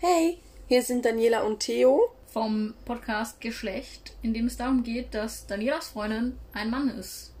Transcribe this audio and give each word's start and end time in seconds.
Hey, 0.00 0.38
hier 0.68 0.84
sind 0.84 1.04
Daniela 1.04 1.42
und 1.42 1.58
Theo. 1.58 2.14
vom 2.28 2.74
Podcast 2.84 3.40
Geschlecht, 3.40 4.14
in 4.22 4.32
dem 4.32 4.46
es 4.46 4.56
darum 4.56 4.84
geht, 4.84 5.12
dass 5.12 5.48
Danielas 5.48 5.88
Freundin 5.88 6.38
ein 6.52 6.70
Mann 6.70 6.88
ist. 6.88 7.32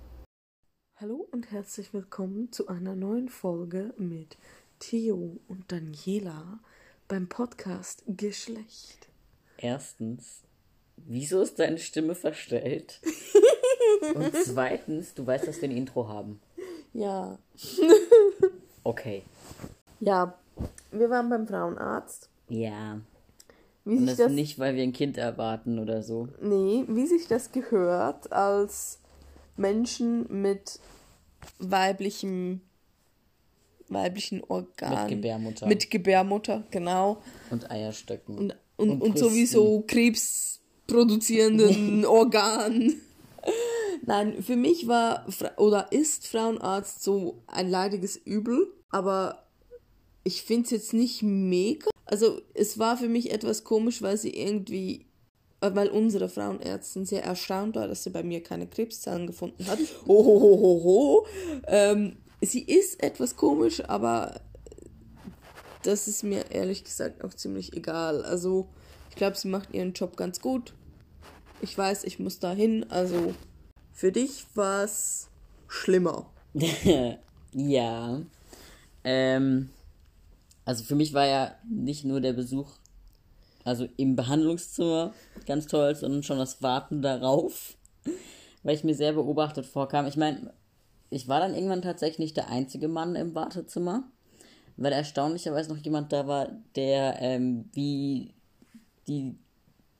Hallo 0.96 1.28
und 1.30 1.52
herzlich 1.52 1.94
willkommen 1.94 2.50
zu 2.50 2.66
einer 2.66 2.96
neuen 2.96 3.28
Folge 3.28 3.94
mit 3.96 4.36
Theo 4.80 5.38
und 5.46 5.70
Daniela 5.70 6.58
beim 7.06 7.28
Podcast 7.28 8.02
Geschlecht. 8.08 9.06
Erstens, 9.58 10.42
wieso 10.96 11.42
ist 11.42 11.60
deine 11.60 11.78
Stimme 11.78 12.16
verstellt? 12.16 13.00
Und 14.14 14.34
zweitens, 14.34 15.14
du 15.14 15.24
weißt, 15.24 15.46
dass 15.46 15.62
wir 15.62 15.68
ein 15.68 15.76
Intro 15.76 16.08
haben. 16.08 16.40
Ja. 16.92 17.38
Okay. 18.82 19.22
Ja, 20.00 20.36
wir 20.90 21.08
waren 21.08 21.28
beim 21.28 21.46
Frauenarzt. 21.46 22.28
Ja. 22.48 23.00
Wie 23.84 23.96
Und 23.96 24.06
das 24.06 24.18
das, 24.18 24.32
nicht, 24.32 24.58
weil 24.58 24.76
wir 24.76 24.82
ein 24.82 24.92
Kind 24.92 25.16
erwarten 25.16 25.78
oder 25.78 26.02
so. 26.02 26.28
nee, 26.42 26.84
wie 26.88 27.06
sich 27.06 27.26
das 27.26 27.52
gehört 27.52 28.30
als 28.32 29.00
Menschen 29.56 30.26
mit 30.42 30.78
weiblichem 31.58 32.60
weiblichen 33.88 34.44
Organ. 34.44 35.04
Mit 35.04 35.08
Gebärmutter. 35.08 35.66
Mit 35.66 35.90
Gebärmutter, 35.90 36.64
genau. 36.70 37.22
Und 37.50 37.70
Eierstöcken. 37.70 38.36
Und, 38.36 38.54
und, 38.76 38.90
und, 38.90 38.98
Brüsten. 39.00 39.30
sowieso 39.30 39.82
krebsproduzierenden 39.86 42.04
Organen. 42.06 43.00
Nein, 44.04 44.42
für 44.42 44.56
mich 44.56 44.88
war 44.88 45.26
oder 45.56 45.90
ist 45.92 46.26
Frauenarzt 46.26 47.02
so 47.02 47.42
ein 47.46 47.70
leidiges 47.70 48.16
Übel, 48.16 48.72
aber 48.90 49.44
ich 50.24 50.42
finde 50.42 50.64
es 50.64 50.70
jetzt 50.70 50.92
nicht 50.94 51.22
mega. 51.22 51.88
Also 52.08 52.40
es 52.54 52.78
war 52.78 52.96
für 52.96 53.08
mich 53.08 53.30
etwas 53.30 53.64
komisch, 53.64 54.00
weil 54.00 54.16
sie 54.16 54.30
irgendwie, 54.30 55.06
äh, 55.60 55.70
weil 55.74 55.88
unsere 55.88 56.30
Frauenärztin 56.30 57.04
sehr 57.04 57.22
erstaunt 57.22 57.76
war, 57.76 57.86
dass 57.86 58.02
sie 58.02 58.10
bei 58.10 58.22
mir 58.22 58.42
keine 58.42 58.66
Krebszellen 58.66 59.26
gefunden 59.26 59.66
hat. 59.66 59.78
Hohohoho. 60.06 61.26
Ähm, 61.66 62.16
sie 62.40 62.62
ist 62.62 63.02
etwas 63.02 63.36
komisch, 63.36 63.84
aber 63.84 64.40
das 65.82 66.08
ist 66.08 66.22
mir 66.22 66.50
ehrlich 66.50 66.82
gesagt 66.82 67.22
auch 67.22 67.34
ziemlich 67.34 67.76
egal. 67.76 68.24
Also, 68.24 68.68
ich 69.10 69.16
glaube, 69.16 69.36
sie 69.36 69.48
macht 69.48 69.74
ihren 69.74 69.92
Job 69.92 70.16
ganz 70.16 70.40
gut. 70.40 70.72
Ich 71.60 71.76
weiß, 71.76 72.04
ich 72.04 72.18
muss 72.18 72.38
da 72.38 72.52
hin. 72.52 72.86
Also, 72.88 73.34
für 73.92 74.12
dich 74.12 74.46
war 74.54 74.84
es 74.84 75.28
schlimmer. 75.66 76.30
ja. 77.52 78.22
Ähm, 79.04 79.68
also 80.68 80.84
für 80.84 80.96
mich 80.96 81.14
war 81.14 81.26
ja 81.26 81.54
nicht 81.66 82.04
nur 82.04 82.20
der 82.20 82.34
Besuch, 82.34 82.72
also 83.64 83.88
im 83.96 84.16
Behandlungszimmer 84.16 85.14
ganz 85.46 85.66
toll, 85.66 85.96
sondern 85.96 86.22
schon 86.22 86.36
das 86.36 86.60
Warten 86.60 87.00
darauf, 87.00 87.78
weil 88.62 88.74
ich 88.74 88.84
mir 88.84 88.94
sehr 88.94 89.14
beobachtet 89.14 89.64
vorkam. 89.64 90.06
Ich 90.06 90.18
meine, 90.18 90.52
ich 91.08 91.26
war 91.26 91.40
dann 91.40 91.54
irgendwann 91.54 91.80
tatsächlich 91.80 92.18
nicht 92.18 92.36
der 92.36 92.50
einzige 92.50 92.86
Mann 92.86 93.16
im 93.16 93.34
Wartezimmer, 93.34 94.10
weil 94.76 94.92
erstaunlicherweise 94.92 95.72
noch 95.72 95.82
jemand 95.82 96.12
da 96.12 96.26
war, 96.26 96.50
der 96.76 97.16
ähm, 97.22 97.70
wie 97.72 98.34
die 99.08 99.38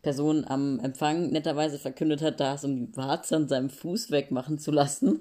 Person 0.02 0.44
am 0.44 0.80
Empfang 0.80 1.30
netterweise 1.30 1.78
verkündet 1.78 2.20
hat, 2.20 2.40
da 2.40 2.56
es 2.56 2.64
um 2.64 2.76
die 2.76 2.94
Warze 2.94 3.36
an 3.36 3.48
seinem 3.48 3.70
Fuß 3.70 4.10
wegmachen 4.10 4.58
zu 4.58 4.70
lassen. 4.70 5.18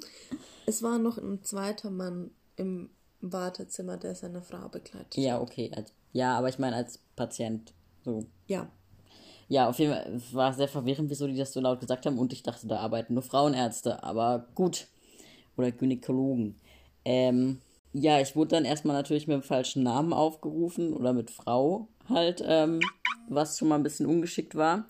Es 0.65 0.83
war 0.83 0.99
noch 0.99 1.17
ein 1.17 1.41
zweiter 1.41 1.89
Mann 1.89 2.31
im 2.57 2.89
Wartezimmer, 3.21 3.97
der 3.97 4.15
seine 4.15 4.41
Frau 4.41 4.69
begleitet. 4.69 5.17
Ja, 5.17 5.41
okay. 5.41 5.71
Als, 5.75 5.93
ja, 6.13 6.37
aber 6.37 6.49
ich 6.49 6.59
meine 6.59 6.75
als 6.75 6.99
Patient. 7.15 7.73
So. 8.03 8.25
Ja. 8.47 8.69
Ja, 9.49 9.69
auf 9.69 9.79
jeden 9.79 9.93
Fall 9.93 10.13
es 10.13 10.33
war 10.33 10.53
sehr 10.53 10.67
verwirrend, 10.67 11.09
wieso 11.09 11.27
die 11.27 11.37
das 11.37 11.53
so 11.53 11.61
laut 11.61 11.79
gesagt 11.79 12.05
haben. 12.05 12.19
Und 12.19 12.33
ich 12.33 12.43
dachte, 12.43 12.67
da 12.67 12.79
arbeiten 12.79 13.13
nur 13.13 13.23
Frauenärzte. 13.23 14.03
Aber 14.03 14.47
gut. 14.55 14.87
Oder 15.55 15.71
Gynäkologen. 15.71 16.59
Ähm, 17.05 17.61
ja, 17.93 18.19
ich 18.19 18.35
wurde 18.35 18.49
dann 18.49 18.65
erstmal 18.65 18.95
natürlich 18.95 19.27
mit 19.27 19.35
dem 19.35 19.43
falschen 19.43 19.83
Namen 19.83 20.13
aufgerufen. 20.13 20.93
Oder 20.93 21.13
mit 21.13 21.31
Frau 21.31 21.87
halt. 22.09 22.43
Ähm, 22.45 22.79
was 23.29 23.57
schon 23.57 23.67
mal 23.67 23.75
ein 23.75 23.83
bisschen 23.83 24.05
ungeschickt 24.05 24.55
war. 24.55 24.85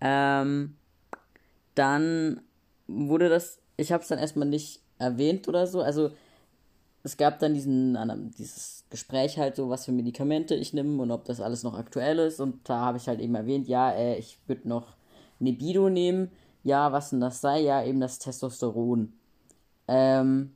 Ähm, 0.00 0.76
dann 1.74 2.40
wurde 2.86 3.28
das. 3.28 3.58
Ich 3.76 3.92
habe 3.92 4.02
es 4.02 4.08
dann 4.08 4.18
erstmal 4.18 4.48
nicht 4.48 4.80
erwähnt 4.98 5.48
oder 5.48 5.66
so. 5.66 5.80
Also 5.80 6.10
es 7.06 7.16
gab 7.16 7.38
dann 7.38 7.54
diesen, 7.54 7.96
dieses 8.36 8.84
Gespräch 8.90 9.38
halt 9.38 9.54
so, 9.54 9.68
was 9.68 9.84
für 9.84 9.92
Medikamente 9.92 10.56
ich 10.56 10.72
nehme 10.72 11.00
und 11.00 11.12
ob 11.12 11.24
das 11.24 11.40
alles 11.40 11.62
noch 11.62 11.78
aktuell 11.78 12.18
ist. 12.18 12.40
Und 12.40 12.68
da 12.68 12.80
habe 12.80 12.98
ich 12.98 13.06
halt 13.06 13.20
eben 13.20 13.36
erwähnt, 13.36 13.68
ja, 13.68 13.92
äh, 13.92 14.18
ich 14.18 14.40
würde 14.48 14.68
noch 14.68 14.96
Nebido 15.38 15.88
nehmen. 15.88 16.32
Ja, 16.64 16.90
was 16.90 17.10
denn 17.10 17.20
das 17.20 17.40
sei? 17.40 17.60
Ja, 17.60 17.84
eben 17.84 18.00
das 18.00 18.18
Testosteron. 18.18 19.12
Ähm, 19.86 20.50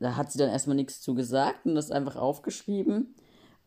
da 0.00 0.16
hat 0.16 0.32
sie 0.32 0.38
dann 0.38 0.50
erstmal 0.50 0.74
nichts 0.74 1.00
zu 1.00 1.14
gesagt 1.14 1.66
und 1.66 1.76
das 1.76 1.92
einfach 1.92 2.16
aufgeschrieben. 2.16 3.14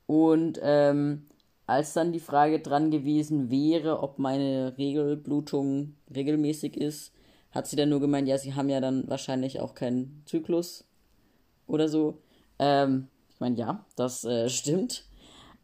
Und 0.07 0.59
ähm, 0.61 1.25
als 1.67 1.93
dann 1.93 2.11
die 2.11 2.19
Frage 2.19 2.59
dran 2.59 2.91
gewesen 2.91 3.49
wäre, 3.49 4.03
ob 4.03 4.19
meine 4.19 4.77
Regelblutung 4.77 5.95
regelmäßig 6.13 6.75
ist, 6.75 7.13
hat 7.51 7.65
sie 7.65 7.77
dann 7.77 7.87
nur 7.87 8.01
gemeint, 8.01 8.27
ja, 8.27 8.37
sie 8.37 8.55
haben 8.55 8.67
ja 8.67 8.81
dann 8.81 9.07
wahrscheinlich 9.07 9.61
auch 9.61 9.73
keinen 9.73 10.23
Zyklus 10.25 10.86
oder 11.67 11.89
so. 11.89 12.19
Ähm, 12.59 13.07
ich 13.29 13.39
meine, 13.39 13.55
ja, 13.57 13.85
das 13.95 14.23
äh, 14.23 14.49
stimmt. 14.49 15.03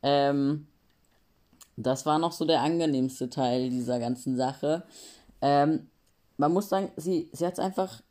Ähm, 0.02 0.68
das 1.76 2.06
war 2.06 2.20
noch 2.20 2.32
so 2.32 2.46
der 2.46 2.62
angenehmste 2.62 3.30
Teil 3.30 3.70
dieser 3.70 4.00
ganzen 4.00 4.36
Sache. 4.36 4.84
Ähm, 5.42 5.88
man 6.38 6.54
muss 6.54 6.70
sagen, 6.70 6.92
sie, 6.98 7.30
sie 7.32 7.46
hat 7.46 7.54
es 7.54 7.60
einfach 7.60 8.02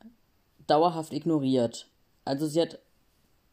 dauerhaft 0.67 1.13
ignoriert. 1.13 1.89
Also 2.25 2.47
sie 2.47 2.61
hat 2.61 2.79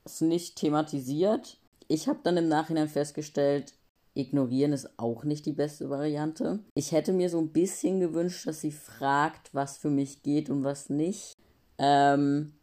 es 0.05 0.21
nicht 0.21 0.55
thematisiert. 0.55 1.57
Ich 1.87 2.07
habe 2.07 2.19
dann 2.23 2.37
im 2.37 2.47
Nachhinein 2.47 2.87
festgestellt, 2.87 3.73
ignorieren 4.13 4.73
ist 4.73 4.97
auch 4.97 5.23
nicht 5.23 5.45
die 5.45 5.53
beste 5.53 5.89
Variante. 5.89 6.59
Ich 6.75 6.91
hätte 6.91 7.13
mir 7.13 7.29
so 7.29 7.39
ein 7.39 7.51
bisschen 7.51 7.99
gewünscht, 7.99 8.47
dass 8.47 8.61
sie 8.61 8.71
fragt, 8.71 9.53
was 9.53 9.77
für 9.77 9.89
mich 9.89 10.23
geht 10.23 10.49
und 10.49 10.63
was 10.63 10.89
nicht. 10.89 11.37
Ähm, 11.77 12.53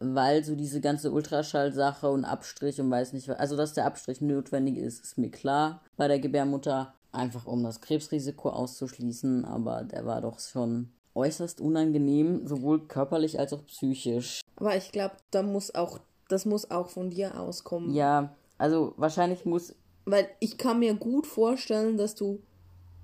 weil 0.00 0.44
so 0.44 0.54
diese 0.54 0.80
ganze 0.80 1.12
Ultraschallsache 1.12 2.10
und 2.10 2.24
Abstrich 2.24 2.80
und 2.80 2.90
weiß 2.90 3.12
nicht 3.12 3.28
was, 3.28 3.38
also 3.38 3.56
dass 3.56 3.74
der 3.74 3.86
Abstrich 3.86 4.20
notwendig 4.20 4.76
ist, 4.76 5.02
ist 5.02 5.18
mir 5.18 5.30
klar 5.30 5.82
bei 5.96 6.08
der 6.08 6.18
Gebärmutter, 6.18 6.94
einfach 7.12 7.46
um 7.46 7.62
das 7.62 7.80
Krebsrisiko 7.80 8.50
auszuschließen, 8.50 9.44
aber 9.44 9.84
der 9.84 10.04
war 10.04 10.20
doch 10.20 10.40
schon 10.40 10.90
äußerst 11.14 11.60
unangenehm, 11.60 12.46
sowohl 12.46 12.86
körperlich 12.86 13.38
als 13.38 13.52
auch 13.52 13.64
psychisch. 13.66 14.40
Aber 14.56 14.76
ich 14.76 14.90
glaube, 14.90 15.14
da 15.30 15.42
muss 15.42 15.74
auch, 15.74 16.00
das 16.28 16.44
muss 16.44 16.70
auch 16.70 16.88
von 16.88 17.10
dir 17.10 17.40
auskommen. 17.40 17.94
Ja, 17.94 18.34
also 18.58 18.94
wahrscheinlich 18.96 19.44
muss, 19.44 19.74
Weil 20.04 20.28
ich 20.40 20.58
kann 20.58 20.80
mir 20.80 20.94
gut 20.94 21.26
vorstellen, 21.26 21.96
dass 21.96 22.14
du 22.14 22.42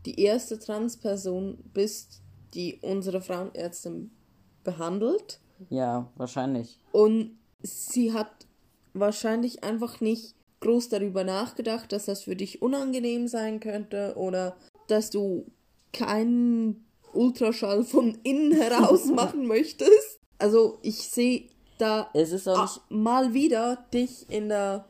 die 0.06 0.20
erste 0.20 0.58
Transperson 0.58 1.58
bist, 1.72 2.20
die 2.54 2.80
unsere 2.82 3.20
Frauenärztin 3.20 4.10
behandelt. 4.64 5.40
Ja, 5.68 6.08
wahrscheinlich. 6.16 6.78
Und 6.92 7.38
sie 7.62 8.12
hat 8.12 8.30
wahrscheinlich 8.94 9.62
einfach 9.62 10.00
nicht 10.00 10.34
groß 10.60 10.88
darüber 10.88 11.24
nachgedacht, 11.24 11.92
dass 11.92 12.06
das 12.06 12.22
für 12.22 12.36
dich 12.36 12.62
unangenehm 12.62 13.28
sein 13.28 13.60
könnte 13.60 14.14
oder 14.16 14.56
dass 14.88 15.10
du 15.10 15.46
keinen 15.92 16.84
Ultraschall 17.12 17.84
von 17.84 18.18
innen 18.22 18.52
heraus 18.52 19.06
machen 19.14 19.46
möchtest. 19.46 20.20
Also 20.38 20.78
ich 20.82 21.08
sehe 21.08 21.48
da 21.78 22.10
Es 22.14 22.32
ist 22.32 22.48
auch 22.48 22.58
ah, 22.58 22.80
mal 22.88 23.32
wieder 23.34 23.78
dich 23.92 24.26
in 24.28 24.48
der 24.48 24.84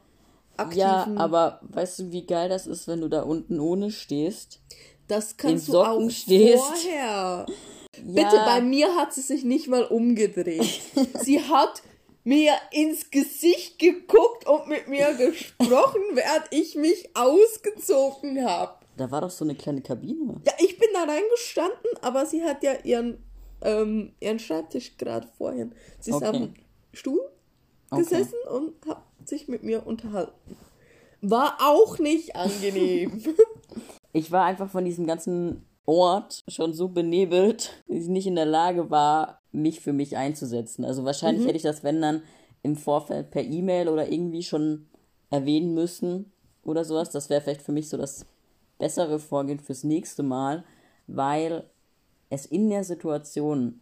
aktiven... 0.56 0.80
ja, 0.80 1.06
aber 1.16 1.60
weißt 1.62 2.00
du, 2.00 2.12
wie 2.12 2.26
geil 2.26 2.48
das 2.48 2.66
ist, 2.66 2.88
wenn 2.88 3.00
du 3.00 3.08
da 3.08 3.22
unten 3.22 3.60
ohne 3.60 3.90
stehst? 3.90 4.60
das 5.10 5.36
kannst 5.36 5.68
in 5.68 5.72
du 5.72 5.78
Socken 5.78 6.06
auch 6.06 6.10
stehst. 6.10 6.62
vorher. 6.62 7.46
Ja. 7.96 8.22
Bitte, 8.30 8.42
bei 8.44 8.60
mir 8.60 8.94
hat 8.94 9.12
sie 9.12 9.20
sich 9.20 9.44
nicht 9.44 9.68
mal 9.68 9.84
umgedreht. 9.84 10.80
sie 11.22 11.40
hat 11.40 11.82
mir 12.24 12.52
ins 12.70 13.10
Gesicht 13.10 13.78
geguckt 13.78 14.46
und 14.46 14.68
mit 14.68 14.88
mir 14.88 15.14
gesprochen, 15.14 16.02
während 16.14 16.44
ich 16.50 16.74
mich 16.76 17.10
ausgezogen 17.16 18.44
habe. 18.46 18.74
Da 18.96 19.10
war 19.10 19.22
doch 19.22 19.30
so 19.30 19.44
eine 19.44 19.54
kleine 19.54 19.80
Kabine. 19.80 20.40
Ja, 20.46 20.52
ich 20.58 20.78
bin 20.78 20.88
da 20.92 21.00
reingestanden, 21.04 21.90
aber 22.02 22.26
sie 22.26 22.42
hat 22.42 22.62
ja 22.62 22.72
ihren, 22.84 23.22
ähm, 23.62 24.12
ihren 24.20 24.38
Schreibtisch 24.38 24.96
gerade 24.98 25.26
vorhin. 25.38 25.74
Sie 25.98 26.10
ist 26.10 26.16
Okay. 26.16 26.26
am 26.26 26.54
Stuhl 26.92 27.20
Okay. 27.90 28.02
gesessen 28.02 28.38
und 28.52 28.74
hat 28.86 29.02
sich 29.24 29.48
mit 29.48 29.62
mir 29.64 29.86
unterhalten. 29.86 30.56
War 31.22 31.56
auch 31.60 31.98
nicht 31.98 32.36
angenehm. 32.36 33.22
Ich 34.12 34.32
war 34.32 34.44
einfach 34.44 34.68
von 34.68 34.84
diesem 34.84 35.06
ganzen 35.06 35.64
Ort 35.90 36.44
schon 36.48 36.72
so 36.72 36.88
benebelt, 36.88 37.82
dass 37.88 38.04
ich 38.04 38.08
nicht 38.08 38.26
in 38.26 38.36
der 38.36 38.46
Lage 38.46 38.90
war, 38.90 39.40
mich 39.52 39.80
für 39.80 39.92
mich 39.92 40.16
einzusetzen. 40.16 40.84
Also 40.84 41.04
wahrscheinlich 41.04 41.44
hätte 41.46 41.56
ich 41.56 41.64
das, 41.64 41.82
wenn 41.82 42.00
dann, 42.00 42.22
im 42.62 42.76
Vorfeld 42.76 43.30
per 43.30 43.42
E-Mail 43.42 43.88
oder 43.88 44.08
irgendwie 44.08 44.42
schon 44.42 44.86
erwähnen 45.30 45.74
müssen. 45.74 46.32
oder 46.62 46.84
sowas. 46.84 47.10
Das 47.10 47.30
wäre 47.30 47.40
vielleicht 47.40 47.62
für 47.62 47.72
mich 47.72 47.88
so 47.88 47.96
das 47.96 48.26
bessere 48.78 49.18
Vorgehen 49.18 49.58
fürs 49.58 49.82
nächste 49.82 50.22
Mal, 50.22 50.62
weil 51.06 51.64
es 52.28 52.46
in 52.46 52.70
der 52.70 52.84
Situation 52.84 53.80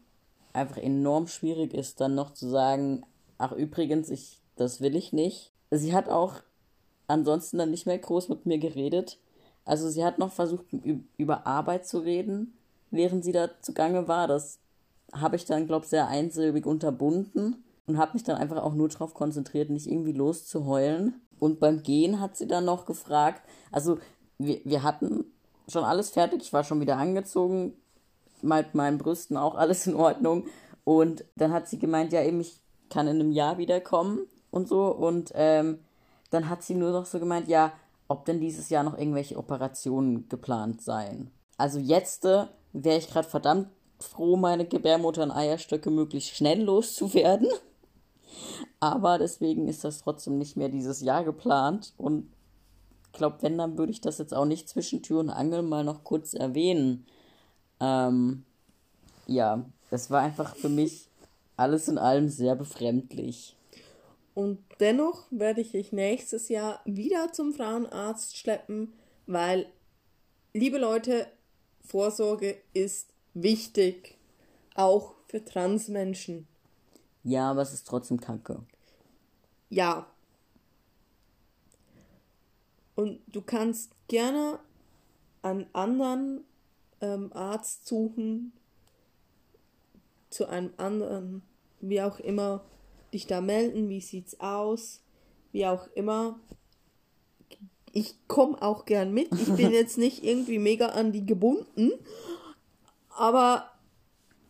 einfach 0.53 0.79
enorm 0.79 1.27
schwierig 1.27 1.75
ist, 1.75 2.01
dann 2.01 2.15
noch 2.15 2.33
zu 2.33 2.49
sagen, 2.49 3.05
ach 3.37 3.53
übrigens, 3.53 4.11
ich, 4.11 4.41
das 4.57 4.81
will 4.81 4.97
ich 4.97 5.13
nicht. 5.13 5.53
Sie 5.71 5.93
hat 5.93 6.09
auch 6.09 6.35
ansonsten 7.09 7.59
dann 7.59 7.71
nicht 7.71 7.87
mehr 7.87 7.99
groß 7.99 8.29
mit 8.29 8.47
mir 8.47 8.59
geredet. 8.59 9.19
Also 9.69 9.91
sie 9.91 10.03
hat 10.03 10.19
noch 10.19 10.33
versucht, 10.33 10.65
über 11.19 11.47
Arbeit 11.47 11.87
zu 11.87 11.99
reden, 11.99 12.55
während 12.91 13.23
sie 13.23 13.33
da 13.33 13.51
zugange 13.61 14.09
war. 14.09 14.27
Das 14.27 14.61
habe 15.13 15.37
ich 15.37 15.45
dann, 15.45 15.67
glaube 15.67 15.85
ich, 15.85 15.91
sehr 15.91 16.09
einsilbig 16.09 16.65
unterbunden 16.65 17.63
und 17.87 17.99
habe 17.99 18.15
mich 18.15 18.25
dann 18.25 18.39
einfach 18.39 18.63
auch 18.63 18.73
nur 18.73 18.89
darauf 18.89 19.13
konzentriert, 19.13 19.69
nicht 19.69 19.87
irgendwie 19.87 20.13
loszuheulen. 20.13 21.21
Und 21.39 21.61
beim 21.61 21.83
Gehen 21.83 22.19
hat 22.19 22.35
sie 22.35 22.47
dann 22.47 22.65
noch 22.65 22.87
gefragt, 22.87 23.43
also 23.71 23.99
wir, 24.39 24.59
wir 24.65 24.83
hatten 24.83 25.27
schon 25.69 25.85
alles 25.85 26.09
fertig, 26.09 26.41
ich 26.41 26.53
war 26.55 26.65
schon 26.65 26.81
wieder 26.81 26.97
angezogen, 26.97 27.75
mit 28.41 28.75
meinen 28.75 28.97
Brüsten 28.97 29.37
auch 29.37 29.55
alles 29.55 29.87
in 29.87 29.95
Ordnung. 29.95 30.47
Und 30.85 31.27
dann 31.37 31.53
hat 31.53 31.69
sie 31.69 31.79
gemeint, 31.79 32.15
ja 32.15 32.23
eben, 32.23 32.41
ich 32.41 32.59
kann 32.89 33.07
in 33.07 33.21
einem 33.21 33.33
Jahr 33.33 33.59
wiederkommen 33.59 34.21
und 34.51 34.67
so. 34.67 34.87
Und 34.87 35.31
ähm, 35.35 35.81
dann 36.31 36.49
hat 36.49 36.63
sie 36.63 36.75
nur 36.75 36.93
noch 36.93 37.05
so 37.05 37.19
gemeint, 37.19 37.49
ja, 37.49 37.71
ob 38.09 38.25
denn 38.25 38.41
dieses 38.41 38.71
Jahr 38.71 38.83
noch 38.83 38.97
irgendwelche 38.97 39.37
Operationen 39.37 40.29
geplant 40.29 40.83
seien. 40.83 41.31
Also 41.57 41.79
jetzt 41.79 42.25
äh, 42.25 42.47
wäre 42.73 42.99
ich 42.99 43.09
gerade 43.09 43.29
verdammt 43.29 43.69
froh, 44.01 44.37
meine 44.37 44.67
Gebärmutter 44.67 45.23
und 45.23 45.31
Eierstöcke 45.31 45.91
möglichst 45.91 46.35
schnell 46.35 46.63
loszuwerden. 46.63 47.49
Aber 48.81 49.19
deswegen 49.19 49.69
ist 49.69 49.85
das 49.85 50.03
trotzdem 50.03 50.39
nicht 50.39 50.57
mehr 50.57 50.69
dieses 50.69 51.01
Jahr 51.01 51.25
geplant. 51.25 51.93
Und 51.97 52.33
ich 53.07 53.19
glaube, 53.19 53.39
wenn, 53.41 53.59
dann 53.59 53.77
würde 53.77 53.93
ich 53.93 54.01
das 54.01 54.19
jetzt 54.19 54.35
auch 54.35 54.45
nicht 54.45 54.69
zwischen 54.69 55.03
Tür 55.03 55.21
und 55.21 55.31
Angel 55.31 55.63
mal 55.63 55.85
noch 55.85 56.05
kurz 56.05 56.35
erwähnen. 56.35 57.07
Ähm, 57.81 58.45
ja, 59.27 59.65
das 59.91 60.11
war 60.11 60.23
einfach 60.23 60.55
für 60.55 60.69
mich 60.69 61.09
alles 61.57 61.89
in 61.89 61.99
allem 61.99 62.29
sehr 62.29 62.55
befremdlich. 62.55 63.57
Und 64.39 64.61
dennoch 64.79 65.27
werde 65.33 65.63
ich 65.63 65.73
dich 65.73 65.91
nächstes 65.91 66.49
Jahr 66.49 66.81
wieder 66.85 67.33
zum 67.33 67.53
Frauenarzt 67.53 68.37
schleppen, 68.37 68.93
weil, 69.27 69.67
liebe 70.55 70.79
Leute, 70.79 71.27
Vorsorge 71.81 72.57
ist 72.73 73.13
wichtig, 73.35 74.17
auch 74.77 75.17
für 75.27 75.45
Transmenschen. 75.45 76.47
Ja, 77.25 77.51
aber 77.51 77.63
es 77.63 77.73
ist 77.73 77.89
trotzdem 77.89 78.21
kacke. 78.21 78.63
Ja. 79.71 80.07
Und 82.95 83.21
du 83.27 83.43
kannst 83.43 83.91
gerne 84.07 84.61
einen 85.43 85.67
anderen 85.73 86.45
ähm, 87.01 87.33
Arzt 87.33 87.89
suchen, 87.89 88.53
zu 90.31 90.47
einem 90.47 90.73
anderen, 90.77 91.43
wie 91.81 92.01
auch 92.01 92.21
immer, 92.21 92.65
dich 93.13 93.27
da 93.27 93.41
melden, 93.41 93.89
wie 93.89 94.01
sieht's 94.01 94.39
aus, 94.41 95.01
wie 95.53 95.67
auch 95.67 95.87
immer. 95.95 96.39
Ich 97.93 98.15
komme 98.29 98.61
auch 98.63 98.85
gern 98.85 99.13
mit. 99.13 99.29
Ich 99.33 99.53
bin 99.55 99.71
jetzt 99.73 99.99
nicht 99.99 100.25
irgendwie 100.25 100.59
mega 100.59 100.89
an 100.89 101.13
die 101.13 101.27
gebunden, 101.27 101.93
aber 103.11 103.71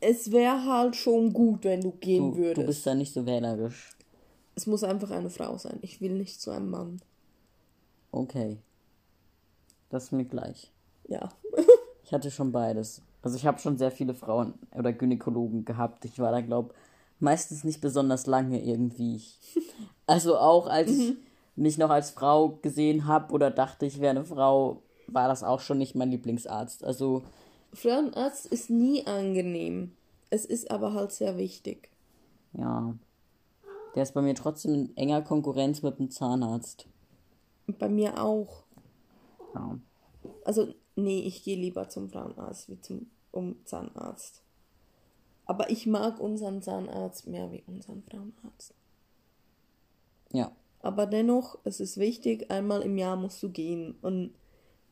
es 0.01 0.31
wäre 0.31 0.65
halt 0.65 0.97
schon 0.97 1.33
gut, 1.33 1.65
wenn 1.65 1.81
du 1.81 1.93
gehen 1.93 2.33
du, 2.33 2.39
würdest. 2.39 2.59
Du 2.59 2.67
bist 2.67 2.87
da 2.87 2.95
nicht 2.95 3.13
so 3.13 3.27
wählerisch. 3.27 3.91
Es 4.55 4.67
muss 4.67 4.85
einfach 4.85 5.11
eine 5.11 5.31
Frau 5.31 5.57
sein. 5.57 5.79
Ich 5.83 6.01
will 6.01 6.13
nicht 6.13 6.41
zu 6.41 6.51
einem 6.51 6.71
Mann. 6.71 7.01
Okay. 8.11 8.59
Das 9.91 10.05
ist 10.05 10.13
mir 10.13 10.25
gleich. 10.25 10.71
Ja. 11.09 11.29
ich 12.05 12.13
hatte 12.13 12.31
schon 12.31 12.53
beides. 12.53 13.03
Also 13.23 13.37
ich 13.37 13.47
habe 13.47 13.59
schon 13.59 13.79
sehr 13.79 13.91
viele 13.91 14.15
Frauen 14.15 14.55
oder 14.77 14.93
Gynäkologen 14.93 15.65
gehabt. 15.65 16.05
Ich 16.05 16.19
war 16.19 16.33
da, 16.33 16.41
glaube 16.41 16.75
meistens 17.21 17.65
nicht 17.65 17.81
besonders 17.81 18.27
lange 18.27 18.63
irgendwie. 18.63 19.23
Also 20.07 20.39
auch 20.39 20.67
als 20.69 20.91
ich 20.91 21.11
mhm. 21.11 21.17
mich 21.57 21.77
noch 21.77 21.91
als 21.91 22.11
Frau 22.11 22.59
gesehen 22.63 23.07
habe 23.07 23.33
oder 23.33 23.51
dachte, 23.51 23.85
ich 23.85 24.01
wäre 24.01 24.11
eine 24.11 24.25
Frau, 24.25 24.83
war 25.07 25.29
das 25.29 25.43
auch 25.43 25.61
schon 25.61 25.77
nicht 25.79 25.95
mein 25.95 26.11
Lieblingsarzt. 26.11 26.83
Also 26.83 27.23
Frauenarzt 27.75 28.47
ist 28.47 28.71
nie 28.71 29.07
angenehm. 29.07 29.93
Es 30.31 30.45
ist 30.45 30.71
aber 30.71 30.95
halt 30.95 31.13
sehr 31.13 31.37
wichtig. 31.37 31.91
Ja. 32.53 32.95
Der 33.95 34.03
ist 34.03 34.15
bei 34.15 34.23
mir 34.23 34.35
trotzdem 34.35 34.75
in 34.75 34.97
enger 34.97 35.23
Konkurrenz 35.23 35.83
mit 35.83 35.99
dem 35.99 36.11
Zahnarzt. 36.11 36.87
Bei 37.67 37.89
mir 37.89 38.23
auch. 38.23 38.63
Ja. 39.55 39.79
Also, 40.45 40.69
nee, 40.97 41.21
ich 41.21 41.45
gehe 41.45 41.57
lieber 41.57 41.89
zum 41.89 42.09
Frauenarzt 42.09 42.69
wie 42.71 42.81
zum 42.81 43.11
um 43.31 43.57
Zahnarzt. 43.65 44.43
Aber 45.49 45.71
ich 45.71 45.87
mag 45.87 46.21
unseren 46.21 46.63
Zahnarzt 46.63 47.27
mehr 47.27 47.51
wie 47.51 47.65
unseren 47.67 48.03
Frauenarzt. 48.03 48.75
Ja. 50.31 50.53
Aber 50.81 51.07
dennoch, 51.07 51.59
es 51.65 51.81
ist 51.81 51.97
wichtig, 51.97 52.51
einmal 52.51 52.83
im 52.83 52.99
Jahr 52.99 53.17
musst 53.17 53.43
du 53.43 53.49
gehen. 53.51 53.97
Und 54.03 54.35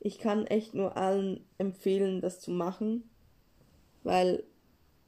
ich 0.01 0.19
kann 0.19 0.47
echt 0.47 0.75
nur 0.75 0.97
allen 0.97 1.45
empfehlen, 1.59 2.23
das 2.23 2.41
zu 2.41 2.51
machen. 2.51 3.09
Weil 4.03 4.45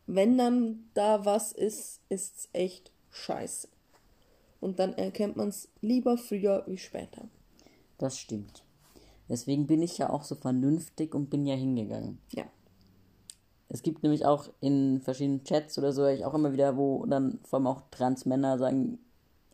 wenn 0.07 0.37
dann 0.37 0.91
da 0.93 1.25
was 1.25 1.53
ist, 1.53 2.03
ist 2.11 2.37
es 2.37 2.49
echt 2.53 2.93
scheiße. 3.11 3.69
Und 4.61 4.79
dann 4.79 4.93
erkennt 4.93 5.37
man 5.37 5.49
es 5.49 5.71
lieber 5.81 6.19
früher 6.19 6.63
wie 6.67 6.79
später. 6.79 7.27
Das 7.97 8.19
stimmt. 8.19 8.65
Deswegen 9.31 9.67
bin 9.67 9.81
ich 9.81 9.97
ja 9.97 10.11
auch 10.11 10.25
so 10.25 10.35
vernünftig 10.35 11.15
und 11.15 11.31
bin 11.31 11.47
ja 11.47 11.55
hingegangen. 11.55 12.19
Ja. 12.33 12.45
Es 13.69 13.83
gibt 13.83 14.03
nämlich 14.03 14.25
auch 14.25 14.49
in 14.61 15.01
verschiedenen 15.01 15.45
Chats 15.45 15.79
oder 15.79 15.93
so, 15.93 16.07
ich 16.07 16.25
auch 16.25 16.35
immer 16.35 16.53
wieder, 16.53 16.77
wo 16.77 17.05
dann 17.07 17.39
vor 17.45 17.59
allem 17.59 17.67
auch 17.67 17.83
Transmänner 17.91 18.59
sagen, 18.59 18.99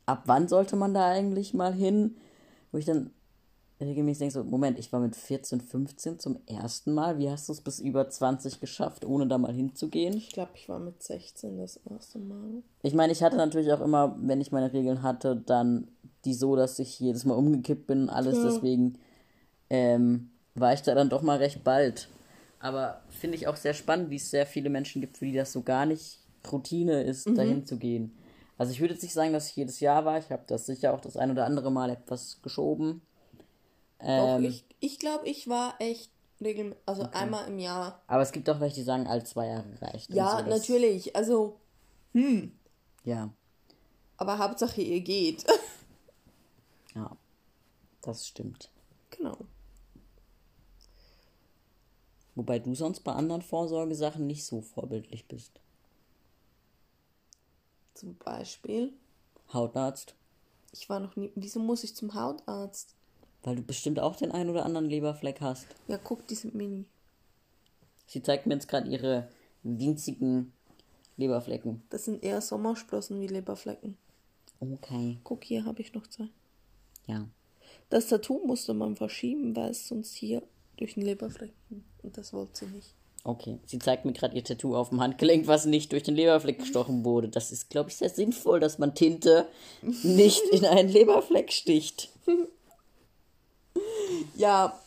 ab 0.07 0.23
wann 0.27 0.49
sollte 0.49 0.77
man 0.77 0.95
da 0.95 1.09
eigentlich 1.09 1.55
mal 1.55 1.73
hin? 1.73 2.17
Wo 2.71 2.79
ich 2.79 2.85
dann 2.85 3.11
regelmäßig 3.81 4.19
denke, 4.21 4.35
so, 4.35 4.45
Moment, 4.45 4.79
ich 4.79 4.93
war 4.93 5.01
mit 5.01 5.17
14, 5.17 5.61
15 5.61 6.19
zum 6.19 6.39
ersten 6.47 6.95
Mal. 6.95 7.19
Wie 7.19 7.31
hast 7.31 7.49
du 7.49 7.53
es 7.53 7.61
bis 7.61 7.81
über 7.81 8.09
20 8.09 8.61
geschafft, 8.61 9.05
ohne 9.05 9.27
da 9.27 9.39
mal 9.39 9.53
hinzugehen? 9.53 10.17
Ich 10.17 10.31
glaube, 10.31 10.53
ich 10.55 10.69
war 10.69 10.79
mit 10.79 11.03
16 11.03 11.59
das 11.59 11.77
erste 11.91 12.19
Mal. 12.19 12.63
Ich 12.83 12.95
meine, 12.95 13.13
ich 13.13 13.23
hatte 13.23 13.37
natürlich 13.37 13.73
auch 13.73 13.81
immer, 13.81 14.17
wenn 14.21 14.41
ich 14.41 14.53
meine 14.53 14.73
Regeln 14.73 15.03
hatte, 15.03 15.37
dann 15.37 15.89
die 16.25 16.35
so, 16.35 16.57
dass 16.57 16.79
ich 16.79 17.01
jedes 17.01 17.25
Mal 17.25 17.35
umgekippt 17.35 17.87
bin, 17.87 18.09
alles. 18.09 18.39
Ja. 18.39 18.45
Deswegen 18.45 18.99
ähm, 19.71 20.31
war 20.55 20.73
ich 20.73 20.83
da 20.83 20.95
dann 20.95 21.11
doch 21.11 21.23
mal 21.23 21.39
recht 21.39 21.65
bald. 21.65 22.09
Aber 22.65 23.03
finde 23.11 23.37
ich 23.37 23.47
auch 23.47 23.57
sehr 23.57 23.75
spannend, 23.75 24.09
wie 24.09 24.17
es 24.17 24.31
sehr 24.31 24.47
viele 24.47 24.71
Menschen 24.71 25.03
gibt, 25.03 25.19
für 25.19 25.27
die 25.27 25.35
das 25.35 25.53
so 25.53 25.61
gar 25.61 25.85
nicht 25.85 26.21
Routine 26.51 27.03
ist, 27.03 27.29
mhm. 27.29 27.35
dahin 27.35 27.67
zu 27.67 27.77
gehen. 27.77 28.17
Also 28.57 28.73
ich 28.73 28.81
würde 28.81 28.95
jetzt 28.95 29.03
nicht 29.03 29.13
sagen, 29.13 29.35
dass 29.35 29.51
ich 29.51 29.57
jedes 29.57 29.81
Jahr 29.81 30.07
war. 30.07 30.17
Ich 30.17 30.31
habe 30.31 30.45
das 30.47 30.65
sicher 30.65 30.95
auch 30.95 31.01
das 31.03 31.19
ein 31.19 31.31
oder 31.31 31.45
andere 31.45 31.71
Mal 31.71 31.91
etwas 31.91 32.41
geschoben. 32.41 33.03
Ähm, 34.01 34.43
Doch, 34.43 34.49
ich, 34.49 34.65
ich 34.81 34.99
glaube, 34.99 35.29
ich 35.29 35.47
war 35.47 35.75
echt 35.79 36.11
regelmäßig, 36.41 36.81
also 36.87 37.03
okay. 37.03 37.19
einmal 37.19 37.47
im 37.49 37.59
Jahr. 37.59 38.01
Aber 38.07 38.23
es 38.23 38.33
gibt 38.33 38.49
auch 38.49 38.61
welche, 38.61 38.77
die 38.77 38.83
sagen, 38.83 39.07
alle 39.09 39.25
zwei 39.25 39.49
Jahre 39.49 39.83
reicht. 39.83 40.15
Ja, 40.15 40.39
so, 40.39 40.49
natürlich. 40.49 41.15
Also, 41.15 41.61
hm. 42.15 42.51
Ja. 43.05 43.29
Aber 44.17 44.39
Hauptsache, 44.39 44.81
ihr 44.81 45.03
geht. 45.03 45.45
ja, 46.95 47.15
das 48.01 48.27
stimmt. 48.27 48.71
Genau. 49.11 49.37
Wobei 52.35 52.59
du 52.59 52.75
sonst 52.75 53.01
bei 53.01 53.13
anderen 53.13 53.43
Vorsorgesachen 53.43 54.27
nicht 54.27 54.45
so 54.45 54.61
vorbildlich 54.61 55.27
bist. 55.27 55.61
Zum 57.95 58.17
Beispiel? 58.17 58.93
Hautarzt. 59.53 60.15
Ich 60.73 60.89
war 60.89 60.99
noch 60.99 61.15
nie. 61.15 61.31
Wieso 61.37 61.61
muss 61.61 61.85
ich 61.85 61.95
zum 61.95 62.15
Hautarzt? 62.15 62.95
Weil 63.45 63.57
du 63.57 63.63
bestimmt 63.63 64.01
auch 64.01 64.17
den 64.17 64.33
einen 64.33 64.51
oder 64.51 64.65
anderen 64.65 64.89
Leberfleck 64.89 65.41
hast. 65.41 65.67
Ja, 65.87 65.99
guck, 65.99 66.27
die 66.27 66.35
sind 66.35 66.55
mini. 66.55 66.87
Sie 68.07 68.23
zeigt 68.23 68.47
mir 68.47 68.55
jetzt 68.55 68.69
gerade 68.69 68.89
ihre 68.89 69.29
winzigen 69.63 70.53
Leberflecken. 71.17 71.83
Das 71.91 72.05
sind 72.05 72.25
eher 72.25 72.41
Sommersprossen 72.41 73.21
wie 73.21 73.29
Leberflecken. 73.29 73.97
Okay. 74.59 75.19
Guck, 75.23 75.45
hier 75.45 75.65
habe 75.65 75.83
ich 75.83 75.95
noch 75.95 76.07
zwei. 76.09 76.29
Ja. 77.07 77.29
Das 77.91 78.09
Tattoo 78.09 78.45
musste 78.45 78.75
man 78.75 78.97
verschieben, 78.97 79.55
weil 79.55 79.71
es 79.71 79.87
sonst 79.87 80.15
hier 80.15 80.43
durch 80.77 80.95
den 80.95 81.05
Leberflecken 81.05 81.85
und 82.05 82.17
das 82.17 82.33
wollte 82.33 82.59
sie 82.59 82.67
nicht. 82.67 82.95
Okay, 83.27 83.59
sie 83.65 83.79
zeigt 83.79 84.05
mir 84.05 84.13
gerade 84.13 84.37
ihr 84.37 84.45
Tattoo 84.45 84.77
auf 84.77 84.91
dem 84.91 85.01
Handgelenk, 85.01 85.47
was 85.47 85.65
nicht 85.65 85.93
durch 85.93 86.03
den 86.03 86.15
Leberfleck 86.15 86.59
gestochen 86.59 87.05
wurde. 87.05 87.31
Das 87.31 87.53
ist, 87.53 87.71
glaube 87.71 87.89
ich, 87.89 87.97
sehr 87.97 88.11
sinnvoll, 88.11 88.61
dass 88.61 88.79
man 88.79 88.95
Tinte 88.95 89.49
nicht 89.81 90.43
in 90.53 90.67
einen 90.67 90.91
Leberfleck 90.91 91.51
sticht. 91.51 92.11
Ja, 94.37 94.79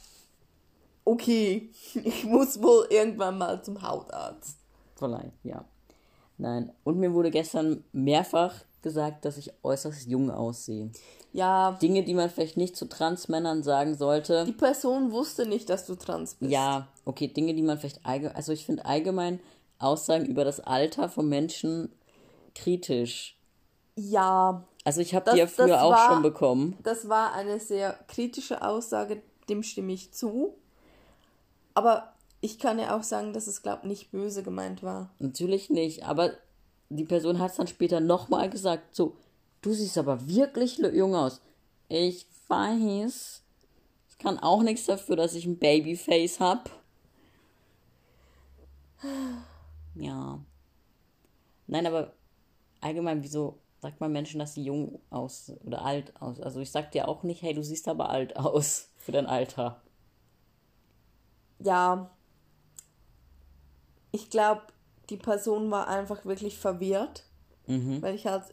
okay. 1.04 1.72
Ich 1.96 2.26
muss 2.26 2.62
wohl 2.62 2.86
irgendwann 2.92 3.40
mal 3.40 3.64
zum 3.64 3.82
Hautarzt. 3.82 4.58
Vielleicht, 4.96 5.44
ja. 5.44 5.66
Nein. 6.38 6.72
Und 6.84 7.00
mir 7.00 7.14
wurde 7.14 7.32
gestern 7.32 7.84
mehrfach 7.92 8.54
gesagt, 8.82 9.26
dass 9.26 9.38
ich 9.38 9.52
äußerst 9.64 10.08
jung 10.08 10.30
aussehe. 10.32 10.92
Ja, 11.34 11.74
Dinge, 11.82 12.04
die 12.04 12.14
man 12.14 12.30
vielleicht 12.30 12.58
nicht 12.58 12.76
zu 12.76 12.86
Transmännern 12.88 13.64
sagen 13.64 13.96
sollte. 13.96 14.46
die 14.46 14.52
Person 14.54 15.12
wusste 15.12 15.46
nicht, 15.46 15.70
dass 15.70 15.86
du 15.86 15.96
trans 15.96 16.36
bist. 16.36 16.52
Ja, 16.52 16.88
okay, 17.06 17.28
Dinge, 17.28 17.54
die 17.54 17.62
man 17.62 17.78
vielleicht 17.78 18.06
allgemein, 18.06 18.36
also 18.36 18.52
ich 18.54 18.66
finde 18.66 18.86
allgemein 18.86 19.40
Aussagen 19.80 20.26
über 20.26 20.44
das 20.46 20.60
Alter 20.60 21.10
von 21.10 21.28
Menschen 21.30 21.92
kritisch. 22.56 23.38
Ja, 23.96 24.64
Also 24.86 25.02
ich 25.02 25.14
habe 25.16 25.32
die 25.32 25.38
ja 25.40 25.48
früher 25.48 25.84
auch 25.84 25.92
war- 25.92 26.14
schon 26.14 26.22
bekommen. 26.24 26.78
das 26.84 27.10
war 27.10 27.34
eine 27.34 27.60
sehr 27.60 27.94
kritische 28.08 28.62
Aussage, 28.62 29.22
dem 29.50 29.64
stimme 29.64 29.92
ich 29.94 30.14
zu. 30.14 30.56
Aber 31.74 32.14
ich 32.42 32.60
kann 32.60 32.80
ja 32.80 32.98
auch 32.98 33.04
sagen, 33.04 33.34
dass 33.34 33.48
es, 33.48 33.62
glaube 33.62 33.88
nicht 33.88 34.12
böse 34.12 34.44
gemeint 34.44 34.84
war. 34.84 35.10
Natürlich 35.20 35.70
nicht, 35.70 36.04
aber 36.06 36.32
die 36.90 37.06
Person 37.06 37.40
hat 37.40 37.52
es 37.52 37.58
dann 37.58 37.68
später 37.68 38.00
nochmal 38.00 38.50
gesagt, 38.50 38.96
so, 38.96 39.16
du 39.62 39.74
siehst 39.74 39.98
aber 39.98 40.28
wirklich 40.28 40.78
jung 40.78 41.16
aus. 41.16 41.42
Ich 41.90 42.26
weiß, 42.48 43.44
ich 44.10 44.18
kann 44.18 44.40
auch 44.40 44.64
nichts 44.64 44.86
dafür, 44.86 45.16
dass 45.16 45.36
ich 45.36 45.46
ein 45.46 45.58
Babyface 45.58 46.40
hab. 46.40 46.70
Ja. 49.96 50.40
Nein, 51.68 51.86
aber 51.86 52.14
allgemein, 52.82 53.24
wieso 53.24 53.60
sagt 53.80 54.00
man 54.00 54.12
Menschen, 54.12 54.40
dass 54.40 54.54
sie 54.54 54.64
jung 54.64 55.00
aus 55.10 55.52
oder 55.66 55.84
alt 55.84 56.20
aus? 56.22 56.40
Also 56.40 56.62
ich 56.62 56.72
sag 56.72 56.92
dir 56.92 57.08
auch 57.08 57.24
nicht, 57.24 57.42
hey, 57.42 57.54
du 57.54 57.64
siehst 57.64 57.88
aber 57.88 58.10
alt 58.10 58.38
aus 58.38 58.90
für 58.98 59.12
dein 59.12 59.26
Alter. 59.26 59.82
Ja, 61.60 62.10
ich 64.12 64.30
glaube, 64.30 64.62
die 65.10 65.18
Person 65.18 65.72
war 65.72 65.88
einfach 65.88 66.26
wirklich 66.26 66.58
verwirrt, 66.58 67.24
weil 67.66 68.16
ich 68.16 68.26
halt, 68.28 68.44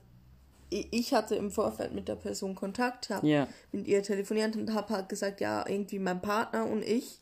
ich 0.71 1.15
hatte 1.15 1.37
im 1.37 1.51
Vorfeld 1.53 1.95
mit 1.95 2.09
der 2.09 2.17
Person 2.17 2.55
Kontakt, 2.55 3.11
habe 3.11 3.27
Ja. 3.29 3.47
mit 3.73 3.87
ihr 3.87 4.03
telefoniert 4.03 4.57
und 4.57 4.75
habe 4.75 4.93
halt 4.93 5.09
gesagt, 5.09 5.41
ja, 5.41 5.65
irgendwie 5.69 5.99
mein 6.01 6.21
Partner 6.21 6.67
und 6.67 6.83
ich. 6.83 7.21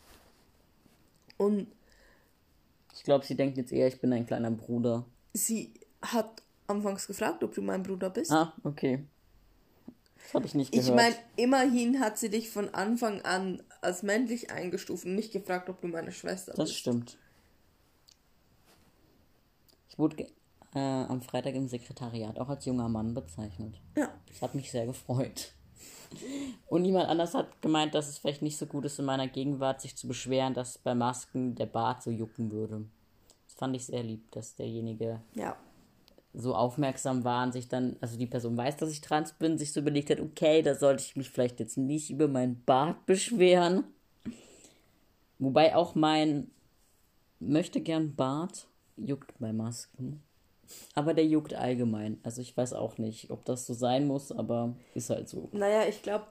Und 1.37 1.67
Ich 2.95 3.05
glaube, 3.05 3.25
sie 3.25 3.35
denkt 3.35 3.57
jetzt 3.57 3.73
eher, 3.73 3.89
ich 3.89 4.01
bin 4.01 4.12
ein 4.12 4.27
kleiner 4.27 4.51
Bruder. 4.51 5.05
sie 5.33 5.73
hat 6.03 6.43
anfangs 6.67 7.07
gefragt, 7.07 7.43
ob 7.45 7.55
du 7.55 7.62
mein 7.62 7.83
Bruder 7.83 8.11
bist. 8.11 8.31
Ah, 8.31 8.53
okay. 8.65 9.05
Das 10.25 10.35
habe 10.35 10.47
ich 10.47 10.55
nicht 10.55 10.73
gehört. 10.73 10.89
Ich 10.89 10.95
meine, 10.95 11.15
immerhin 11.37 12.01
hat 12.01 12.17
sie 12.19 12.29
dich 12.31 12.49
von 12.51 12.73
Anfang 12.75 13.21
an 13.23 13.62
als 13.81 14.03
männlich 14.03 14.51
eingestuft 14.51 15.05
und 15.05 15.15
nicht 15.15 15.33
gefragt, 15.33 15.69
ob 15.69 15.81
du 15.81 15.89
meine 15.89 16.12
Schwester 16.12 16.53
Das 16.55 16.69
bist. 16.71 16.79
stimmt. 16.81 17.19
Ich 19.93 19.99
wurde 19.99 20.27
äh, 20.75 20.79
am 20.79 21.21
Freitag 21.21 21.55
im 21.55 21.69
Sekretariat 21.69 22.39
auch 22.39 22.49
als 22.49 22.65
junger 22.65 22.89
Mann 22.89 23.13
bezeichnet. 23.13 23.79
Ja. 23.95 24.09
Das 24.27 24.41
hat 24.41 24.55
mich 24.55 24.71
sehr 24.71 24.87
gefreut. 24.87 25.53
Und 26.67 26.87
jemand 26.87 27.09
anders 27.09 27.35
hat 27.35 27.61
gemeint, 27.61 27.95
dass 27.95 28.09
es 28.09 28.17
vielleicht 28.19 28.41
nicht 28.41 28.57
so 28.57 28.65
gut 28.65 28.87
ist, 28.87 28.99
in 28.99 29.05
meiner 29.05 29.29
Gegenwart 29.29 29.83
sich 29.83 29.95
zu 29.95 30.09
beschweren, 30.09 30.55
dass 30.55 30.79
bei 30.79 30.95
Masken 30.95 31.55
der 31.55 31.67
Bart 31.67 32.03
so 32.03 32.11
jucken 32.11 32.51
würde. 32.51 32.87
Das 33.47 33.55
fand 33.55 33.77
ich 33.77 33.85
sehr 33.85 34.03
lieb, 34.03 34.31
dass 34.31 34.55
derjenige 34.55 35.21
Ja. 35.35 35.57
so 36.33 36.55
aufmerksam 36.55 37.25
war 37.25 37.45
und 37.45 37.53
sich 37.53 37.69
dann, 37.69 37.97
also 38.01 38.17
die 38.17 38.27
Person 38.27 38.57
weiß, 38.57 38.79
dass 38.79 38.91
ich 38.91 39.03
trans 39.03 39.35
bin, 39.35 39.59
sich 39.59 39.73
so 39.75 39.81
überlegt 39.81 40.09
hat, 40.09 40.21
okay, 40.21 40.63
da 40.63 40.75
sollte 40.75 41.03
ich 41.03 41.17
mich 41.17 41.29
vielleicht 41.29 41.61
jetzt 41.61 41.77
nicht 41.77 42.11
über 42.11 42.29
meinen 42.29 42.63
Bart 42.65 43.05
beschweren. 43.05 43.85
Wobei 45.39 45.77
auch 45.77 45.95
mein 45.95 46.51
möchte 47.41 47.83
gern 47.83 48.15
Bart 48.15 48.67
juckt 49.07 49.33
bei 49.39 49.53
Masken. 49.53 50.23
Aber 50.95 51.15
der 51.15 51.27
juckt 51.27 51.55
allgemein. 51.55 52.19
Also 52.23 52.41
ich 52.41 52.57
weiß 52.57 52.73
auch 52.73 52.99
nicht, 52.99 53.31
ob 53.31 53.45
das 53.45 53.67
so 53.67 53.75
sein 53.75 54.07
muss, 54.07 54.33
aber 54.33 54.75
ist 54.95 55.11
halt 55.11 55.29
so. 55.29 55.49
Naja, 55.53 55.87
ich 55.89 56.03
glaube, 56.03 56.27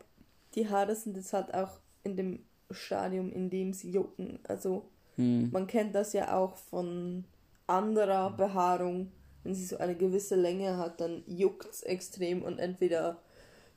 die 0.55 0.69
Haare 0.69 0.95
sind 0.95 1.15
jetzt 1.17 1.33
halt 1.33 1.53
auch 1.53 1.79
in 2.03 2.15
dem 2.15 2.39
Stadium, 2.71 3.31
in 3.31 3.49
dem 3.49 3.73
sie 3.73 3.91
jucken. 3.91 4.39
Also 4.47 4.89
man 5.17 5.67
kennt 5.67 5.93
das 5.93 6.13
ja 6.13 6.35
auch 6.35 6.55
von 6.55 7.25
anderer 7.67 8.31
Behaarung. 8.31 9.11
Wenn 9.43 9.53
sie 9.53 9.65
so 9.65 9.77
eine 9.77 9.95
gewisse 9.95 10.35
Länge 10.35 10.77
hat, 10.77 10.99
dann 10.99 11.23
juckt 11.27 11.69
es 11.69 11.83
extrem 11.83 12.41
und 12.41 12.57
entweder 12.57 13.17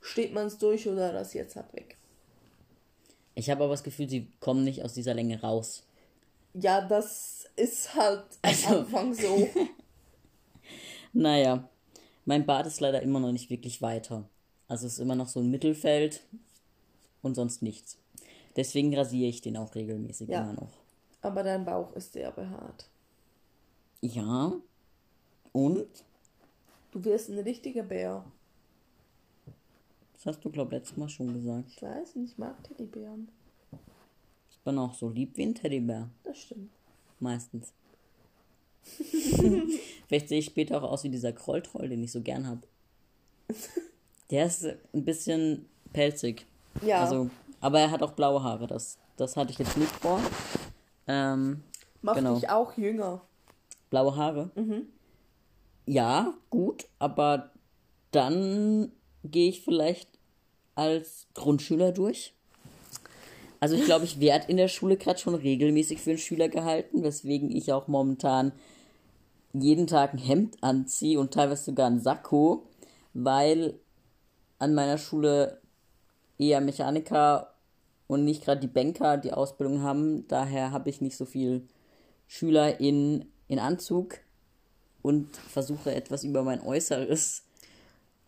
steht 0.01 0.33
man 0.33 0.47
es 0.47 0.57
durch 0.57 0.87
oder 0.87 1.13
rasiert 1.13 1.49
es 1.49 1.55
halt 1.55 1.71
weg. 1.73 1.97
Ich 3.35 3.49
habe 3.49 3.63
aber 3.63 3.73
das 3.73 3.83
Gefühl, 3.83 4.09
sie 4.09 4.27
kommen 4.39 4.63
nicht 4.63 4.83
aus 4.83 4.93
dieser 4.93 5.13
Länge 5.13 5.41
raus. 5.41 5.83
Ja, 6.53 6.81
das 6.81 7.44
ist 7.55 7.93
halt 7.95 8.23
am 8.41 8.49
Also- 8.51 8.67
Anfang 8.79 9.13
so. 9.13 9.49
Naja, 11.13 11.69
mein 12.25 12.45
Bart 12.45 12.67
ist 12.67 12.81
leider 12.81 13.01
immer 13.01 13.19
noch 13.21 13.31
nicht 13.31 13.49
wirklich 13.49 13.81
weiter. 13.81 14.27
Also 14.67 14.85
es 14.87 14.93
ist 14.93 14.99
immer 14.99 15.15
noch 15.15 15.29
so 15.29 15.39
ein 15.39 15.49
Mittelfeld 15.49 16.21
und 17.21 17.35
sonst 17.35 17.61
nichts. 17.61 17.97
Deswegen 18.57 18.93
rasiere 18.95 19.29
ich 19.29 19.39
den 19.41 19.55
auch 19.57 19.75
regelmäßig 19.75 20.27
Ja. 20.29 20.41
immer 20.43 20.53
noch. 20.53 20.71
Aber 21.21 21.43
dein 21.43 21.63
Bauch 21.63 21.93
ist 21.93 22.13
sehr 22.13 22.31
behaart. 22.31 22.89
Ja. 24.01 24.53
Und? 25.53 25.87
Du 26.91 27.03
wirst 27.05 27.29
ein 27.29 27.39
richtiger 27.39 27.83
Bär. 27.83 28.25
Das 30.13 30.25
hast 30.25 30.43
du, 30.43 30.49
glaube 30.49 30.75
ich, 30.75 30.81
letztes 30.81 30.97
Mal 30.97 31.07
schon 31.09 31.33
gesagt. 31.33 31.69
Ich 31.69 31.81
weiß 31.81 32.15
nicht, 32.15 32.33
ich 32.33 32.37
mag 32.37 32.61
Teddybären. 32.63 33.29
Ich 34.51 34.59
bin 34.59 34.77
auch 34.79 34.93
so 34.95 35.09
lieb 35.09 35.37
wie 35.37 35.43
ein 35.45 35.55
Teddybär. 35.55 36.09
Das 36.23 36.39
stimmt. 36.39 36.71
Meistens. 37.19 37.73
Vielleicht 40.07 40.29
sehe 40.29 40.39
ich 40.39 40.45
später 40.45 40.77
auch 40.81 40.91
aus 40.91 41.03
wie 41.03 41.09
dieser 41.09 41.33
Krolltroll, 41.33 41.89
den 41.89 42.03
ich 42.03 42.11
so 42.11 42.21
gern 42.21 42.47
habe. 42.47 42.61
Der 44.31 44.45
ist 44.45 44.65
ein 44.65 45.05
bisschen 45.05 45.67
pelzig. 45.93 46.45
Ja. 46.81 47.01
Also, 47.03 47.29
aber 47.61 47.79
er 47.79 47.91
hat 47.91 48.03
auch 48.03 48.11
blaue 48.11 48.43
Haare. 48.43 48.67
Das, 48.67 48.97
das 49.17 49.37
hatte 49.37 49.51
ich 49.51 49.59
jetzt 49.59 49.77
nicht 49.77 49.91
vor. 49.91 50.19
Ähm, 51.07 51.63
Macht 52.01 52.17
genau. 52.17 52.35
dich 52.35 52.49
auch 52.49 52.77
jünger. 52.77 53.21
blaue 53.89 54.15
Haare. 54.15 54.51
Ja, 55.87 56.33
gut, 56.49 56.87
aber 56.99 57.51
dann 58.11 58.91
gehe 59.23 59.49
ich 59.49 59.63
vielleicht 59.63 60.09
als 60.75 61.27
Grundschüler 61.33 61.91
durch. 61.91 62.34
Also 63.65 63.77
ich 63.77 63.85
glaube, 63.85 64.05
ich 64.05 64.19
werde 64.19 64.47
in 64.47 64.57
der 64.57 64.67
Schule 64.67 64.95
gerade 64.95 65.17
schon 65.17 65.33
regelmäßig 65.33 65.99
für 65.99 66.11
einen 66.11 66.19
Schüler 66.19 66.49
gehalten, 66.49 67.01
weswegen 67.01 67.49
ich 67.49 67.73
auch 67.73 67.87
momentan 67.87 68.51
jeden 69.53 69.87
Tag 69.87 70.13
ein 70.13 70.19
Hemd 70.19 70.61
anziehe 70.61 71.19
und 71.19 71.33
teilweise 71.33 71.63
sogar 71.63 71.87
ein 71.87 71.99
Sakko, 71.99 72.67
weil 73.15 73.79
an 74.59 74.75
meiner 74.75 74.99
Schule 74.99 75.61
eher 76.37 76.61
Mechaniker 76.61 77.55
und 78.05 78.23
nicht 78.23 78.45
gerade 78.45 78.61
die 78.61 78.67
Banker 78.67 79.17
die 79.17 79.33
Ausbildung 79.33 79.81
haben. 79.81 80.27
Daher 80.27 80.69
habe 80.69 80.91
ich 80.91 81.01
nicht 81.01 81.17
so 81.17 81.25
viel 81.25 81.67
Schüler 82.27 82.79
in, 82.79 83.25
in 83.47 83.57
Anzug 83.57 84.19
und 85.01 85.35
versuche 85.37 85.91
etwas 85.95 86.23
über 86.23 86.43
mein 86.43 86.61
Äußeres 86.61 87.41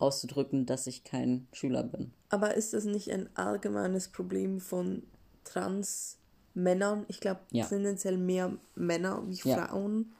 auszudrücken, 0.00 0.66
dass 0.66 0.88
ich 0.88 1.04
kein 1.04 1.46
Schüler 1.52 1.84
bin. 1.84 2.10
Aber 2.28 2.54
ist 2.54 2.74
das 2.74 2.86
nicht 2.86 3.12
ein 3.12 3.28
allgemeines 3.36 4.08
Problem 4.08 4.58
von 4.58 5.04
Trans-Männern? 5.48 7.04
Ich 7.08 7.20
glaube, 7.20 7.40
Ja. 7.50 7.66
tendenziell 7.66 8.16
mehr 8.16 8.52
Männer 8.74 9.22
wie. 9.26 9.36
Frauen, 9.36 10.12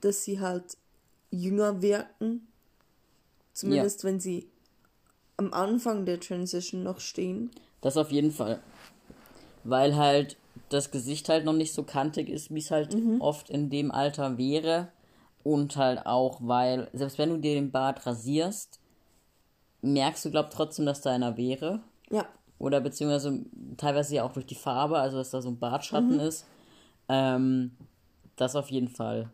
dass 0.00 0.24
sie 0.24 0.40
halt 0.40 0.76
jünger 1.30 1.82
wirken. 1.82 2.48
Zumindest 3.52 4.04
wenn 4.04 4.20
sie 4.20 4.48
am 5.36 5.52
Anfang 5.52 6.04
der 6.06 6.20
Transition 6.20 6.82
noch 6.82 7.00
stehen. 7.00 7.50
Das 7.80 7.96
auf 7.96 8.10
jeden 8.10 8.30
Fall. 8.30 8.60
Weil 9.64 9.96
halt 9.96 10.36
das 10.68 10.90
Gesicht 10.90 11.28
halt 11.28 11.44
noch 11.44 11.52
nicht 11.52 11.74
so 11.74 11.82
kantig 11.82 12.28
ist, 12.28 12.54
wie 12.54 12.58
es 12.58 12.70
halt 12.70 12.96
oft 13.18 13.50
in 13.50 13.68
dem 13.70 13.90
Alter 13.90 14.38
wäre. 14.38 14.88
Und 15.42 15.76
halt 15.76 16.06
auch, 16.06 16.40
weil, 16.42 16.88
selbst 16.92 17.18
wenn 17.18 17.30
du 17.30 17.38
dir 17.38 17.54
den 17.54 17.70
Bart 17.70 18.04
rasierst, 18.04 18.80
merkst 19.80 20.24
du, 20.24 20.30
glaub 20.30 20.50
trotzdem, 20.50 20.86
dass 20.86 21.02
da 21.02 21.10
einer 21.12 21.36
wäre. 21.36 21.82
Ja, 22.10 22.26
Oder 22.58 22.80
beziehungsweise 22.80 23.44
teilweise 23.76 24.14
ja 24.14 24.24
auch 24.24 24.32
durch 24.32 24.46
die 24.46 24.54
Farbe, 24.54 24.98
also 24.98 25.18
dass 25.18 25.30
da 25.30 25.42
so 25.42 25.50
ein 25.50 25.58
Bartschatten 25.58 26.20
ist. 26.20 26.46
Ähm, 27.08 27.72
das 28.36 28.56
auf 28.56 28.70
jeden 28.70 28.88
Fall. 28.88 29.30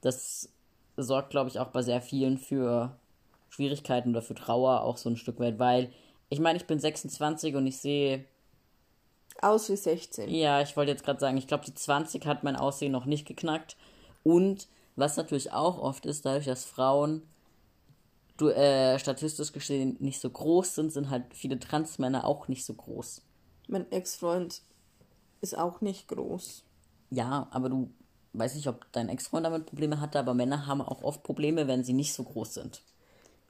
Das 0.00 0.48
sorgt, 0.96 1.30
glaube 1.30 1.50
ich, 1.50 1.58
auch 1.58 1.68
bei 1.68 1.82
sehr 1.82 2.00
vielen 2.00 2.38
für 2.38 2.96
Schwierigkeiten 3.50 4.10
oder 4.10 4.22
für 4.22 4.34
Trauer 4.34 4.82
auch 4.82 4.96
so 4.96 5.08
ein 5.08 5.16
Stück 5.16 5.38
weit, 5.40 5.58
weil 5.58 5.92
ich 6.28 6.40
meine, 6.40 6.56
ich 6.56 6.66
bin 6.66 6.78
26 6.78 7.54
und 7.56 7.66
ich 7.66 7.78
sehe, 7.78 8.24
aus 9.42 9.68
wie 9.68 9.76
16. 9.76 10.30
ja, 10.30 10.62
ich 10.62 10.76
wollte 10.76 10.92
jetzt 10.92 11.04
gerade 11.04 11.20
sagen, 11.20 11.36
ich 11.36 11.46
glaube, 11.46 11.64
die 11.64 11.74
20 11.74 12.26
hat 12.26 12.42
mein 12.42 12.56
Aussehen 12.56 12.92
noch 12.92 13.04
nicht 13.04 13.26
geknackt. 13.26 13.76
Und 14.24 14.66
was 14.96 15.16
natürlich 15.16 15.52
auch 15.52 15.78
oft 15.78 16.06
ist, 16.06 16.24
dadurch, 16.24 16.46
dass 16.46 16.64
Frauen 16.64 17.22
du, 18.36 18.48
äh, 18.48 18.98
statistisch 18.98 19.52
gesehen 19.52 19.96
nicht 20.00 20.20
so 20.20 20.30
groß 20.30 20.74
sind, 20.74 20.92
sind 20.92 21.10
halt 21.10 21.24
viele 21.32 21.58
Transmänner 21.58 22.24
auch 22.24 22.48
nicht 22.48 22.64
so 22.64 22.74
groß. 22.74 23.22
Mein 23.68 23.90
Ex-Freund 23.90 24.62
ist 25.40 25.56
auch 25.56 25.80
nicht 25.80 26.08
groß. 26.08 26.64
Ja, 27.10 27.48
aber 27.50 27.68
du 27.68 27.90
weiß 28.38 28.54
nicht, 28.54 28.68
ob 28.68 28.90
dein 28.92 29.08
Ex-Freund 29.08 29.46
damit 29.46 29.66
Probleme 29.66 30.00
hatte, 30.00 30.18
aber 30.18 30.34
Männer 30.34 30.66
haben 30.66 30.82
auch 30.82 31.02
oft 31.02 31.22
Probleme, 31.22 31.66
wenn 31.66 31.84
sie 31.84 31.92
nicht 31.92 32.12
so 32.12 32.22
groß 32.22 32.54
sind. 32.54 32.82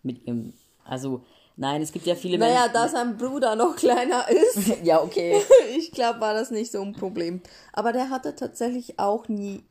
mit 0.02 0.24
ihrem. 0.26 0.52
Also, 0.84 1.24
nein, 1.56 1.82
es 1.82 1.90
gibt 1.90 2.06
ja 2.06 2.14
viele 2.14 2.38
Naja, 2.38 2.68
da 2.68 2.88
sein 2.88 3.16
Bruder 3.16 3.56
noch 3.56 3.74
kleiner 3.74 4.28
ist. 4.28 4.68
ja, 4.84 5.02
okay. 5.02 5.42
ich 5.76 5.90
glaube, 5.90 6.20
war 6.20 6.34
das 6.34 6.50
nicht 6.50 6.70
so 6.70 6.80
ein 6.80 6.92
Problem. 6.92 7.40
Aber 7.72 7.92
der 7.92 8.10
hatte 8.10 8.36
tatsächlich 8.36 8.98
auch 8.98 9.26
nie 9.28 9.64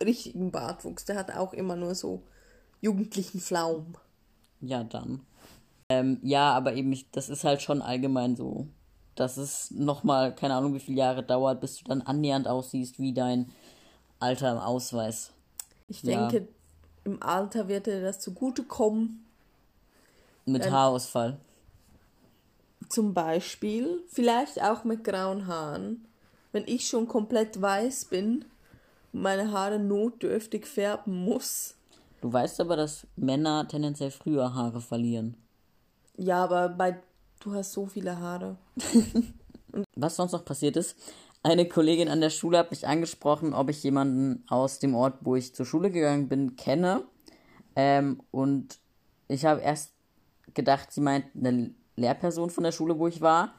richtigen 0.00 0.52
Bartwuchs. 0.52 1.04
Der 1.06 1.16
hatte 1.16 1.40
auch 1.40 1.52
immer 1.52 1.74
nur 1.74 1.96
so 1.96 2.22
jugendlichen 2.80 3.40
Flaum. 3.40 3.96
Ja, 4.60 4.84
dann. 4.84 5.20
Ähm, 5.88 6.18
ja, 6.22 6.52
aber 6.52 6.74
eben, 6.74 6.92
ich, 6.92 7.10
das 7.10 7.28
ist 7.28 7.44
halt 7.44 7.62
schon 7.62 7.80
allgemein 7.80 8.36
so, 8.36 8.66
dass 9.14 9.36
es 9.36 9.70
nochmal, 9.70 10.34
keine 10.34 10.54
Ahnung, 10.54 10.74
wie 10.74 10.80
viele 10.80 10.98
Jahre 10.98 11.22
dauert, 11.22 11.60
bis 11.60 11.78
du 11.78 11.84
dann 11.84 12.02
annähernd 12.02 12.46
aussiehst 12.46 12.98
wie 12.98 13.12
dein 13.12 13.50
Alter 14.20 14.52
im 14.52 14.58
Ausweis. 14.58 15.32
Ich 15.88 16.02
Ja. 16.02 16.28
denke, 16.28 16.48
im 17.04 17.22
Alter 17.22 17.68
wird 17.68 17.86
dir 17.86 18.02
das 18.02 18.20
zugutekommen. 18.20 19.24
Mit 20.44 20.64
Ähm, 20.64 20.72
Haarausfall. 20.72 21.38
Zum 22.88 23.12
Beispiel, 23.14 24.02
vielleicht 24.08 24.62
auch 24.62 24.84
mit 24.84 25.04
grauen 25.04 25.46
Haaren. 25.46 26.06
Wenn 26.52 26.64
ich 26.66 26.88
schon 26.88 27.06
komplett 27.06 27.60
weiß 27.60 28.06
bin 28.06 28.44
und 29.12 29.22
meine 29.22 29.52
Haare 29.52 29.78
notdürftig 29.78 30.66
färben 30.66 31.24
muss. 31.24 31.74
Du 32.20 32.32
weißt 32.32 32.60
aber, 32.60 32.76
dass 32.76 33.06
Männer 33.16 33.66
tendenziell 33.68 34.10
früher 34.10 34.54
Haare 34.54 34.80
verlieren. 34.80 35.36
Ja, 36.16 36.44
aber 36.44 36.68
bei 36.68 37.00
du 37.40 37.54
hast 37.54 37.72
so 37.72 37.86
viele 37.86 38.18
Haare. 38.18 38.56
Was 39.96 40.16
sonst 40.16 40.32
noch 40.32 40.44
passiert 40.44 40.76
ist, 40.76 40.96
eine 41.42 41.68
Kollegin 41.68 42.08
an 42.08 42.20
der 42.20 42.30
Schule 42.30 42.58
hat 42.58 42.70
mich 42.70 42.86
angesprochen, 42.86 43.54
ob 43.54 43.70
ich 43.70 43.82
jemanden 43.82 44.44
aus 44.48 44.80
dem 44.80 44.94
Ort, 44.94 45.18
wo 45.20 45.36
ich 45.36 45.54
zur 45.54 45.66
Schule 45.66 45.90
gegangen 45.90 46.28
bin, 46.28 46.56
kenne. 46.56 47.04
Ähm, 47.76 48.20
und 48.30 48.78
ich 49.28 49.44
habe 49.44 49.60
erst 49.60 49.92
gedacht, 50.54 50.92
sie 50.92 51.00
meint 51.00 51.26
eine 51.36 51.70
Lehrperson 51.96 52.50
von 52.50 52.64
der 52.64 52.72
Schule, 52.72 52.98
wo 52.98 53.06
ich 53.06 53.20
war. 53.20 53.54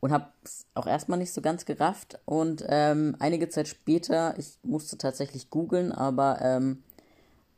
Und 0.00 0.12
habe 0.12 0.26
es 0.44 0.66
auch 0.74 0.86
erstmal 0.86 1.18
nicht 1.18 1.32
so 1.32 1.40
ganz 1.40 1.64
gerafft. 1.64 2.20
Und 2.24 2.64
ähm, 2.68 3.16
einige 3.18 3.48
Zeit 3.48 3.68
später, 3.68 4.38
ich 4.38 4.58
musste 4.62 4.98
tatsächlich 4.98 5.50
googeln, 5.50 5.92
aber 5.92 6.40
ähm, 6.42 6.82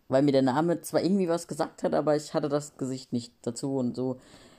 weil 0.09 0.23
mir 0.23 0.33
der 0.33 0.43
Name 0.43 0.81
zwar 0.83 1.03
irgendwie 1.03 1.29
was 1.29 1.49
gesagt 1.49 1.83
hat, 1.83 1.95
aber 1.95 2.17
ich 2.17 2.35
hatte 2.35 2.49
das 2.49 2.77
Gesicht 2.77 3.13
nicht 3.13 3.33
dazu 3.43 3.77
und 3.77 3.97
so. 3.97 4.19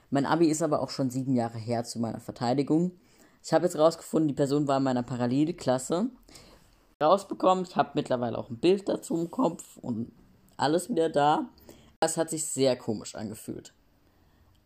Mein 0.09 0.25
Abi 0.25 0.47
ist 0.47 0.61
aber 0.61 0.81
auch 0.81 0.89
schon 0.89 1.09
sieben 1.09 1.35
Jahre 1.35 1.57
her 1.57 1.83
zu 1.83 1.99
meiner 1.99 2.19
Verteidigung. 2.19 2.91
Ich 3.43 3.53
habe 3.53 3.65
jetzt 3.65 3.77
rausgefunden, 3.77 4.27
die 4.27 4.33
Person 4.33 4.67
war 4.67 4.77
in 4.77 4.83
meiner 4.83 5.03
Parallelklasse. 5.03 6.09
Rausbekommen, 7.01 7.65
ich 7.65 7.75
habe 7.75 7.91
mittlerweile 7.93 8.37
auch 8.37 8.49
ein 8.49 8.57
Bild 8.57 8.89
dazu 8.89 9.15
im 9.15 9.29
Kopf 9.29 9.77
und 9.77 10.11
alles 10.57 10.89
wieder 10.89 11.09
da. 11.09 11.47
Es 11.99 12.17
hat 12.17 12.29
sich 12.29 12.45
sehr 12.45 12.75
komisch 12.75 13.15
angefühlt. 13.15 13.73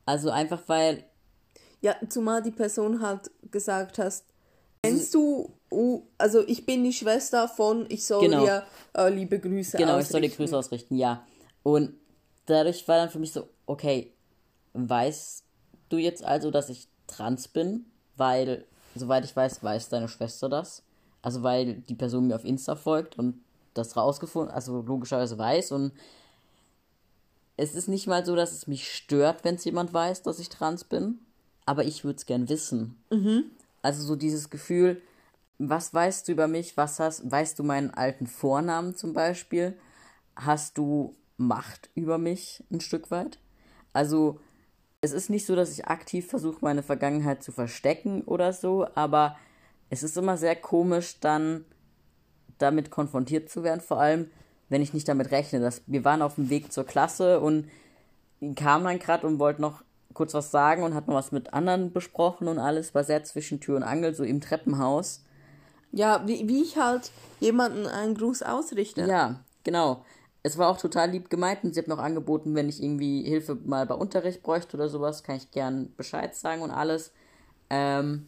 Also 0.06 0.30
einfach 0.30 0.62
weil, 0.68 1.04
Ja, 1.82 1.96
zumal 2.10 2.42
die 2.42 2.52
Person 2.52 3.02
halt 3.02 3.32
gesagt 3.52 4.00
hast, 4.00 4.26
kennst 4.84 5.14
du, 5.14 5.52
also 6.18 6.46
ich 6.48 6.66
bin 6.66 6.84
die 6.84 6.94
Schwester 6.94 7.48
von, 7.48 7.86
ich 7.90 8.06
soll 8.06 8.22
Genau. 8.28 8.44
dir 8.44 8.64
äh, 8.94 9.10
liebe 9.10 9.40
Grüße 9.40 9.78
genau, 9.78 10.00
ich 10.00 10.08
soll 10.08 10.22
dir 10.22 10.28
ausrichten. 10.28 10.44
Grüße 10.44 10.58
ausrichten, 10.58 10.96
ja. 10.98 11.26
Und 11.64 11.94
dadurch 12.48 12.88
war 12.88 12.98
dann 12.98 13.10
für 13.10 13.20
mich 13.20 13.32
so, 13.32 13.48
okay, 13.66 14.12
weißt 14.74 15.44
du 15.90 15.98
jetzt 15.98 16.24
also, 16.24 16.52
dass 16.52 16.70
ich 16.70 16.88
trans 17.08 17.48
bin? 17.48 17.86
Weil, 18.18 18.66
soweit 18.96 19.24
ich 19.26 19.36
weiß, 19.36 19.64
weiß 19.64 19.90
deine 19.90 20.08
Schwester 20.08 20.50
das. 20.50 20.84
Also 21.22 21.44
weil 21.44 21.76
die 21.76 21.96
Person 21.96 22.28
mir 22.28 22.36
auf 22.36 22.46
Insta 22.46 22.76
folgt 22.76 23.20
und 23.20 23.42
das 23.76 23.96
rausgefunden, 23.96 24.52
also 24.54 24.82
logischerweise 24.82 25.38
weiß 25.38 25.72
und 25.72 25.94
es 27.58 27.76
ist 27.76 27.88
nicht 27.88 28.08
mal 28.08 28.26
so, 28.26 28.36
dass 28.36 28.52
es 28.52 28.66
mich 28.66 28.92
stört, 28.92 29.44
wenn 29.44 29.56
es 29.56 29.64
jemand 29.66 29.94
weiß, 29.94 30.24
dass 30.24 30.40
ich 30.40 30.50
trans 30.50 30.84
bin, 30.84 31.20
aber 31.66 31.84
ich 31.86 32.04
würde 32.04 32.18
es 32.18 32.26
gern 32.26 32.50
wissen. 32.50 32.98
Also 33.82 34.04
so 34.04 34.16
dieses 34.16 34.50
Gefühl, 34.50 35.02
was 35.58 35.94
weißt 35.94 36.28
du 36.28 36.32
über 36.32 36.48
mich? 36.48 36.78
Was 36.78 37.00
hast, 37.00 37.30
weißt 37.30 37.60
du 37.60 37.64
meinen 37.64 37.92
alten 37.92 38.28
Vornamen 38.28 38.96
zum 38.96 39.14
Beispiel? 39.14 39.78
Hast 40.36 40.78
du 40.78 41.15
Macht 41.38 41.89
über 41.96 42.17
mich 42.17 42.63
ein 42.72 42.82
Stück 42.82 43.10
weit? 43.10 43.39
Also 43.94 44.39
es 45.02 45.12
ist 45.12 45.30
nicht 45.30 45.46
so, 45.46 45.56
dass 45.56 45.72
ich 45.72 45.88
aktiv 45.88 46.28
versuche, 46.28 46.60
meine 46.62 46.84
Vergangenheit 46.84 47.44
zu 47.44 47.52
verstecken 47.52 48.22
oder 48.24 48.54
so, 48.54 48.88
aber 48.94 49.38
es 49.89 50.04
ist 50.04 50.17
immer 50.17 50.38
sehr 50.38 50.56
komisch, 50.56 51.20
dann 51.20 51.65
damit 52.60 52.91
konfrontiert 52.91 53.50
zu 53.50 53.63
werden, 53.63 53.82
vor 53.82 54.00
allem, 54.00 54.30
wenn 54.70 54.82
ich 54.82 54.94
nicht 54.94 55.08
damit 55.08 55.32
rechne. 55.32 55.60
Dass 55.60 55.82
wir 55.88 56.06
waren 56.06 56.22
auf 56.22 56.36
dem 56.36 56.50
Weg 56.50 56.72
zur 56.72 56.86
Klasse 56.86 57.39
und 57.39 57.67
kam 58.56 58.84
dann 58.84 59.00
gerade 59.00 59.26
und 59.28 59.39
wollte 59.39 59.62
noch 59.62 59.84
kurz 60.13 60.34
was 60.34 60.52
sagen 60.52 60.84
und 60.84 60.93
hat 60.93 61.08
noch 61.08 61.15
was 61.15 61.32
mit 61.32 61.54
anderen 61.54 61.91
besprochen 61.91 62.47
und 62.47 62.60
alles 62.60 62.93
war 62.93 63.04
sehr 63.04 63.24
zwischen 63.24 63.60
Tür 63.60 63.78
und 63.78 63.84
Angel, 63.84 64.13
so 64.13 64.24
im 64.24 64.41
Treppenhaus. 64.41 65.24
Ja, 65.91 66.26
wie, 66.26 66.47
wie 66.47 66.62
ich 66.62 66.78
halt 66.78 67.12
jemanden 67.39 67.86
einen 67.86 68.15
Gruß 68.15 68.43
ausrichte. 68.43 69.06
Ja, 69.06 69.41
genau. 69.63 70.06
Es 70.43 70.58
war 70.58 70.69
auch 70.69 70.78
total 70.78 71.12
lieb 71.12 71.30
gemeint 71.30 71.63
und 71.63 71.74
sie 71.74 71.80
hat 71.80 71.88
noch 71.88 72.00
angeboten, 72.00 72.56
wenn 72.56 72.69
ich 72.69 72.82
irgendwie 72.82 73.24
Hilfe 73.24 73.56
mal 73.63 73.86
bei 73.86 73.93
Unterricht 73.93 74.41
bräuchte 74.41 74.76
oder 74.78 74.89
sowas, 74.89 75.24
kann 75.24 75.36
ich 75.36 75.52
gern 75.52 75.93
Bescheid 75.97 76.36
sagen 76.36 76.62
und 76.62 76.71
alles. 76.71 77.12
Ähm, 77.69 78.28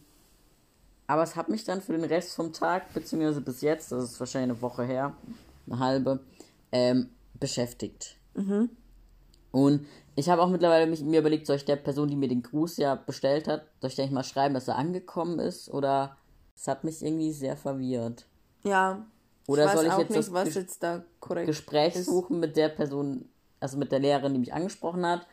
aber 1.06 1.22
es 1.22 1.36
hat 1.36 1.48
mich 1.48 1.64
dann 1.64 1.82
für 1.82 1.92
den 1.92 2.04
Rest 2.04 2.34
vom 2.34 2.52
Tag, 2.52 2.92
beziehungsweise 2.94 3.40
bis 3.40 3.60
jetzt, 3.60 3.92
das 3.92 4.04
ist 4.04 4.20
wahrscheinlich 4.20 4.52
eine 4.52 4.62
Woche 4.62 4.84
her, 4.84 5.14
eine 5.66 5.78
halbe, 5.78 6.20
ähm, 6.72 7.10
beschäftigt. 7.40 8.16
Und 9.54 9.86
ich 10.16 10.28
habe 10.28 10.42
auch 10.42 10.48
mittlerweile 10.48 10.86
mich, 10.86 11.00
mir 11.02 11.20
überlegt, 11.20 11.46
soll 11.46 11.56
ich 11.56 11.64
der 11.64 11.76
Person, 11.76 12.08
die 12.08 12.16
mir 12.16 12.28
den 12.28 12.42
Gruß 12.42 12.76
ja 12.78 12.96
bestellt 12.96 13.46
hat, 13.46 13.62
soll 13.80 13.90
ich 13.90 14.00
eigentlich 14.00 14.10
mal 14.10 14.24
schreiben, 14.24 14.52
dass 14.54 14.66
er 14.66 14.76
angekommen 14.76 15.38
ist? 15.38 15.70
Oder 15.72 16.16
es 16.56 16.66
hat 16.66 16.82
mich 16.82 17.02
irgendwie 17.02 17.32
sehr 17.32 17.56
verwirrt. 17.56 18.26
Ja. 18.64 19.06
Oder 19.46 19.62
ich 19.62 19.68
weiß 19.68 19.76
soll 19.76 19.86
ich 19.86 19.92
auch 19.92 19.98
jetzt 19.98 20.08
nicht, 20.10 20.18
das 20.18 20.32
was 20.32 20.48
Ges- 20.48 20.54
jetzt 20.58 20.82
da 20.82 21.04
korrekt 21.20 21.46
Gespräch 21.46 21.94
ist. 21.94 22.06
suchen 22.06 22.40
mit 22.40 22.56
der 22.56 22.68
Person, 22.68 23.28
also 23.60 23.78
mit 23.78 23.92
der 23.92 24.00
Lehrerin, 24.00 24.32
die 24.32 24.40
mich 24.40 24.52
angesprochen 24.52 25.06
hat. 25.06 25.26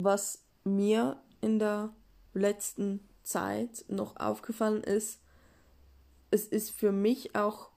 Was 0.00 0.40
mir 0.64 1.16
in 1.40 1.58
der 1.60 1.90
letzten 2.34 3.00
Zeit 3.22 3.84
noch 3.88 4.16
aufgefallen 4.16 4.82
ist, 4.82 5.20
es 6.32 6.46
ist 6.46 6.70
für 6.70 6.90
mich 6.90 7.36
auch 7.36 7.68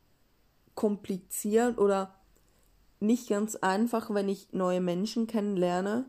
kompliziert 0.73 1.77
oder 1.77 2.15
nicht 3.01 3.29
ganz 3.29 3.55
einfach, 3.55 4.13
wenn 4.13 4.29
ich 4.29 4.53
neue 4.53 4.79
Menschen 4.81 5.27
kennenlerne 5.27 6.05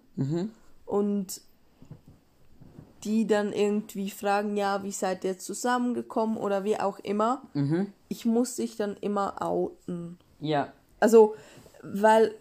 und 0.86 1.40
die 3.04 3.26
dann 3.26 3.52
irgendwie 3.52 4.10
fragen, 4.10 4.56
ja, 4.56 4.84
wie 4.84 4.92
seid 4.92 5.24
ihr 5.24 5.38
zusammengekommen 5.38 6.36
oder 6.36 6.62
wie 6.62 6.78
auch 6.78 6.98
immer. 7.00 7.42
Ich 8.08 8.24
muss 8.24 8.56
dich 8.56 8.76
dann 8.76 8.96
immer 9.00 9.42
outen. 9.42 10.18
Ja. 10.38 10.72
Also, 11.00 11.34
weil 11.82 12.34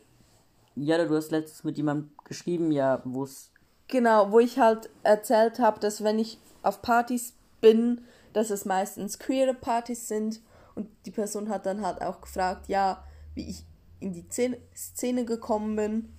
Ja, 0.75 1.03
du 1.03 1.15
hast 1.15 1.31
letztens 1.31 1.63
mit 1.63 1.77
jemandem 1.77 2.11
geschrieben, 2.25 2.71
ja, 2.71 3.01
wo 3.05 3.23
es. 3.23 3.51
Genau, 3.87 4.31
wo 4.31 4.39
ich 4.39 4.59
halt 4.59 4.89
erzählt 5.03 5.59
habe, 5.59 5.79
dass 5.79 6.03
wenn 6.03 6.19
ich 6.19 6.37
auf 6.61 6.81
Partys 6.81 7.33
bin, 7.59 8.01
dass 8.33 8.49
es 8.51 8.65
meistens 8.65 9.19
queere 9.19 9.53
Partys 9.53 10.07
sind 10.07 10.41
und 10.75 10.87
die 11.05 11.11
Person 11.11 11.49
hat 11.49 11.65
dann 11.65 11.85
halt 11.85 12.01
auch 12.01 12.21
gefragt, 12.21 12.67
ja, 12.69 13.03
wie 13.33 13.49
ich 13.49 13.65
in 14.01 14.11
die 14.13 14.25
Szene, 14.29 14.57
Szene 14.75 15.23
gekommen 15.25 15.75
bin. 15.77 16.13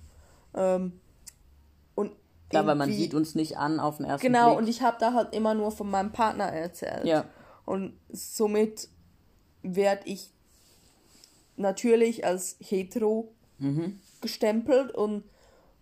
Ähm, 0.55 0.99
und 1.95 2.11
Klar, 2.49 2.65
weil 2.67 2.75
man 2.75 2.91
sieht 2.91 3.13
uns 3.13 3.35
nicht 3.35 3.57
an 3.57 3.79
auf 3.79 3.97
den 3.97 4.05
ersten 4.05 4.25
Genau, 4.27 4.49
Blick. 4.49 4.57
und 4.59 4.67
ich 4.69 4.81
habe 4.81 4.97
da 4.99 5.13
halt 5.13 5.33
immer 5.35 5.53
nur 5.53 5.71
von 5.71 5.89
meinem 5.89 6.11
Partner 6.11 6.45
erzählt. 6.45 7.05
Ja. 7.05 7.25
Und 7.65 7.93
somit 8.11 8.89
werde 9.61 10.01
ich 10.07 10.31
natürlich 11.55 12.25
als 12.25 12.57
hetero 12.59 13.33
Mhm. 13.59 13.99
gestempelt 14.21 14.91
und 14.93 15.23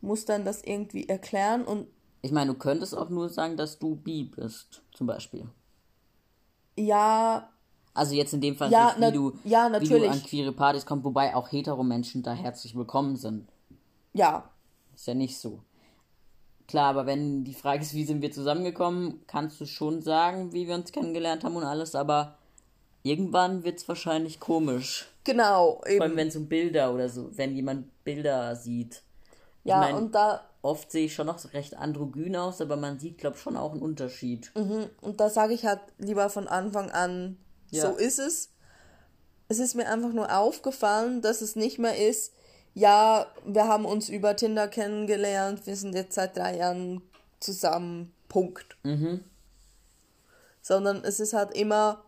muss 0.02 0.26
dann 0.26 0.46
das 0.46 0.62
irgendwie 0.64 1.08
erklären 1.08 1.64
und 1.64 1.88
Ich 2.24 2.32
meine, 2.32 2.52
du 2.54 2.58
könntest 2.60 2.96
auch 2.96 3.10
nur 3.10 3.30
sagen, 3.30 3.58
dass 3.58 3.80
du 3.80 3.96
bi 3.96 4.26
bist, 4.26 4.84
zum 4.94 5.08
Beispiel. 5.08 5.48
ja, 6.78 7.50
Also 7.94 8.16
jetzt 8.16 8.34
in 8.34 8.42
dem 8.42 8.56
Fall 8.56 8.72
Ja, 8.72 8.96
nicht, 8.98 9.10
wie 9.10 9.16
du, 9.16 9.34
ja, 9.44 9.66
wie 9.68 9.86
du 9.88 9.94
natürlich. 9.94 10.10
an 10.12 10.24
queere 10.24 10.52
Partys 10.54 10.86
kommst, 10.86 11.04
wobei 11.06 11.36
auch 11.36 11.52
hetero 11.52 11.84
Menschen 11.84 12.24
da 12.24 12.34
herzlich 12.34 12.76
willkommen 12.76 13.16
sind. 13.16 13.48
ja, 14.14 14.50
Ist 14.96 15.08
ja 15.08 15.14
nicht 15.14 15.38
so. 15.38 15.60
Klar, 16.68 16.90
aber 16.92 17.06
wenn 17.06 17.44
die 17.44 17.54
Frage 17.54 17.82
ist, 17.82 17.94
wie 17.94 18.06
sind 18.06 18.22
wir 18.22 18.32
zusammengekommen, 18.32 19.22
kannst 19.28 19.60
du 19.60 19.66
schon 19.66 20.02
sagen, 20.02 20.54
wie 20.54 20.68
wir 20.68 20.76
uns 20.76 20.92
kennengelernt 20.94 21.44
haben 21.44 21.56
und 21.58 21.66
alles, 21.66 21.96
aber 21.96 22.36
irgendwann 23.04 23.64
wird 23.66 23.80
es 23.80 23.88
wahrscheinlich 23.90 24.40
komisch. 24.40 25.08
genau, 25.26 25.82
Vor 25.82 25.86
allem, 25.88 26.02
eben. 26.04 26.16
wenn 26.16 26.32
so 26.32 26.40
Bilder 26.42 26.94
oder 26.94 27.10
so, 27.10 27.30
wenn 27.36 27.56
jemand 27.56 27.88
Bilder 28.06 28.56
sieht. 28.56 29.02
Ja, 29.66 29.80
mein- 29.80 29.96
und 29.96 30.16
da 30.16 30.42
Oft 30.64 30.92
sehe 30.92 31.06
ich 31.08 31.16
schon 31.16 31.26
noch 31.26 31.40
recht 31.54 31.76
androgyn 31.76 32.36
aus, 32.36 32.62
aber 32.62 32.76
man 32.78 33.00
sieht, 33.00 33.18
glaube 33.18 33.36
ich, 33.36 33.42
schon 33.42 33.58
auch 33.58 33.72
einen 33.72 33.82
Unterschied. 33.82 34.52
und 34.54 35.20
da 35.20 35.28
sage 35.30 35.54
ich 35.56 35.66
halt 35.66 35.80
lieber 35.98 36.30
von 36.30 36.48
Anfang 36.48 36.92
an, 36.92 37.38
Ja. 37.72 37.90
so 37.90 37.98
ist 37.98 38.20
es. 38.20 38.50
Es 39.48 39.60
ist 39.60 39.76
mir 39.76 39.88
einfach 39.90 40.14
nur 40.14 40.36
aufgefallen, 40.36 41.22
dass 41.22 41.42
es 41.42 41.56
nicht 41.56 41.78
mehr 41.78 41.98
ist, 41.98 42.32
ja, 42.74 43.28
wir 43.46 43.68
haben 43.68 43.86
uns 43.86 44.10
über 44.10 44.36
Tinder 44.36 44.68
kennengelernt, 44.68 45.66
wir 45.66 45.76
sind 45.76 45.94
jetzt 45.94 46.16
seit 46.16 46.38
drei 46.38 46.58
Jahren 46.58 47.02
zusammen, 47.40 48.14
Punkt. 48.30 48.78
Sondern 50.62 51.04
es 51.04 51.20
ist 51.20 51.34
halt 51.34 51.54
immer, 51.56 52.04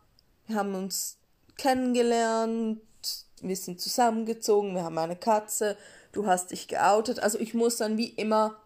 wir 0.47 0.55
haben 0.55 0.73
uns 0.75 1.17
kennengelernt, 1.57 2.79
wir 3.41 3.55
sind 3.57 3.81
zusammengezogen, 3.81 4.73
wir 4.73 4.83
haben 4.83 4.97
eine 4.97 5.17
Katze, 5.17 5.75
du 6.13 6.27
hast 6.27 6.51
dich 6.51 6.67
geoutet. 6.69 7.19
Also 7.19 7.39
ich 7.39 7.53
muss 7.53 7.77
dann 7.77 7.97
wie 7.97 8.09
immer 8.09 8.57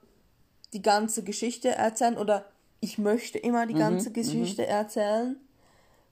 die 0.73 0.81
ganze 0.81 1.23
Geschichte 1.23 1.69
erzählen 1.69 2.17
oder 2.17 2.45
ich 2.79 2.99
möchte 2.99 3.39
immer 3.39 3.65
die 3.65 3.73
ganze 3.73 4.11
Geschichte 4.11 4.67
erzählen, 4.67 5.37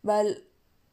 weil 0.02 0.42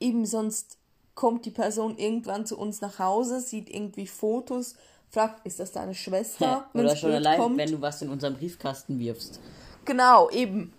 eben 0.03 0.27
sonst 0.27 0.79
kommt 1.15 1.45
die 1.47 1.51
Person 1.51 1.97
irgendwann 1.99 2.47
zu 2.47 2.59
uns 2.59 2.81
nach 2.81 2.99
Hause, 2.99 3.41
sieht 3.41 3.69
irgendwie 3.71 4.07
Fotos, 4.07 4.75
fragt, 5.11 5.47
ist 5.47 5.61
das 5.61 5.73
deine 5.73 5.95
Schwester? 5.95 6.67
Oder 6.75 6.85
wenn's 6.85 6.99
schon 7.01 7.13
allein, 7.13 7.39
kommt. 7.39 7.59
wenn 7.59 7.71
du 7.71 7.81
was 7.81 8.01
in 8.03 8.09
unseren 8.11 8.35
Briefkasten 8.35 8.99
wirfst. 8.99 9.41
Genau, 9.85 10.31
eben. 10.31 10.73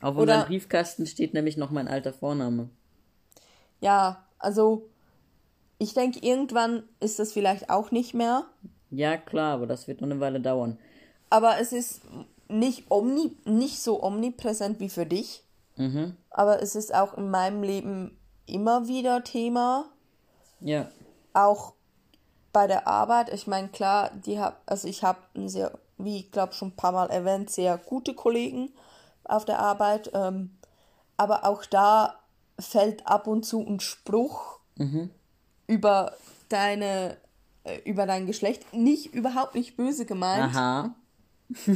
Auf 0.00 0.16
Oder- 0.16 0.20
unserem 0.34 0.46
Briefkasten 0.48 1.06
steht 1.06 1.34
nämlich 1.34 1.56
noch 1.56 1.70
mein 1.70 1.88
alter 1.88 2.12
Vorname. 2.12 2.68
Ja, 3.80 4.24
also 4.38 4.88
ich 5.78 5.94
denke, 5.94 6.18
irgendwann 6.20 6.82
ist 7.00 7.18
das 7.18 7.32
vielleicht 7.32 7.70
auch 7.70 7.90
nicht 7.90 8.14
mehr, 8.14 8.44
Ja, 8.90 9.16
klar, 9.16 9.54
aber 9.54 9.66
das 9.66 9.86
wird 9.88 10.00
noch 10.00 10.08
eine 10.10 10.20
Weile 10.20 10.40
dauern. 10.40 10.78
aber 11.30 11.58
es 11.60 11.72
ist 11.72 12.02
nicht, 12.48 12.90
omni, 12.90 13.36
nicht 13.44 13.80
so 13.80 14.02
omnipräsent 14.02 14.80
wie 14.80 14.88
für 14.88 15.06
dich. 15.06 15.42
Mhm. 15.76 16.16
Aber 16.30 16.62
es 16.62 16.74
ist 16.74 16.94
auch 16.94 17.14
in 17.18 17.28
meinem 17.30 17.62
Leben 17.62 18.15
immer 18.46 18.88
wieder 18.88 19.24
Thema. 19.24 19.86
Ja. 20.60 20.90
Auch 21.32 21.74
bei 22.52 22.66
der 22.66 22.86
Arbeit. 22.86 23.32
Ich 23.32 23.46
meine, 23.46 23.68
klar, 23.68 24.10
die 24.14 24.38
hab, 24.38 24.62
also 24.66 24.88
ich 24.88 25.02
habe 25.02 25.18
sehr, 25.46 25.78
wie 25.98 26.18
ich 26.18 26.30
glaube 26.30 26.54
schon 26.54 26.68
ein 26.68 26.76
paar 26.76 26.92
Mal 26.92 27.10
erwähnt, 27.10 27.50
sehr 27.50 27.76
gute 27.78 28.14
Kollegen 28.14 28.70
auf 29.24 29.44
der 29.44 29.58
Arbeit. 29.58 30.10
Ähm, 30.14 30.56
aber 31.16 31.44
auch 31.44 31.64
da 31.64 32.20
fällt 32.58 33.06
ab 33.06 33.26
und 33.26 33.44
zu 33.44 33.60
ein 33.60 33.80
Spruch 33.80 34.58
über 35.66 36.12
deine 36.48 37.16
äh, 37.64 37.78
über 37.84 38.06
dein 38.06 38.26
Geschlecht 38.26 38.72
nicht 38.72 39.12
überhaupt 39.12 39.54
nicht 39.54 39.76
böse 39.76 40.06
gemeint. 40.06 40.54
Aha. 40.54 40.94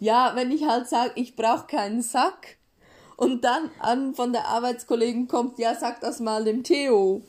Ja, 0.00 0.32
wenn 0.34 0.50
ich 0.50 0.64
halt 0.64 0.88
sage, 0.88 1.12
ich 1.14 1.36
brauche 1.36 1.66
keinen 1.66 2.00
Sack 2.00 2.56
und 3.20 3.44
dann 3.44 3.70
an 3.80 4.14
von 4.14 4.32
der 4.32 4.46
Arbeitskollegen 4.46 5.28
kommt, 5.28 5.58
ja, 5.58 5.74
sag 5.74 6.00
das 6.00 6.20
mal 6.20 6.42
dem 6.42 6.62
Theo. 6.62 7.20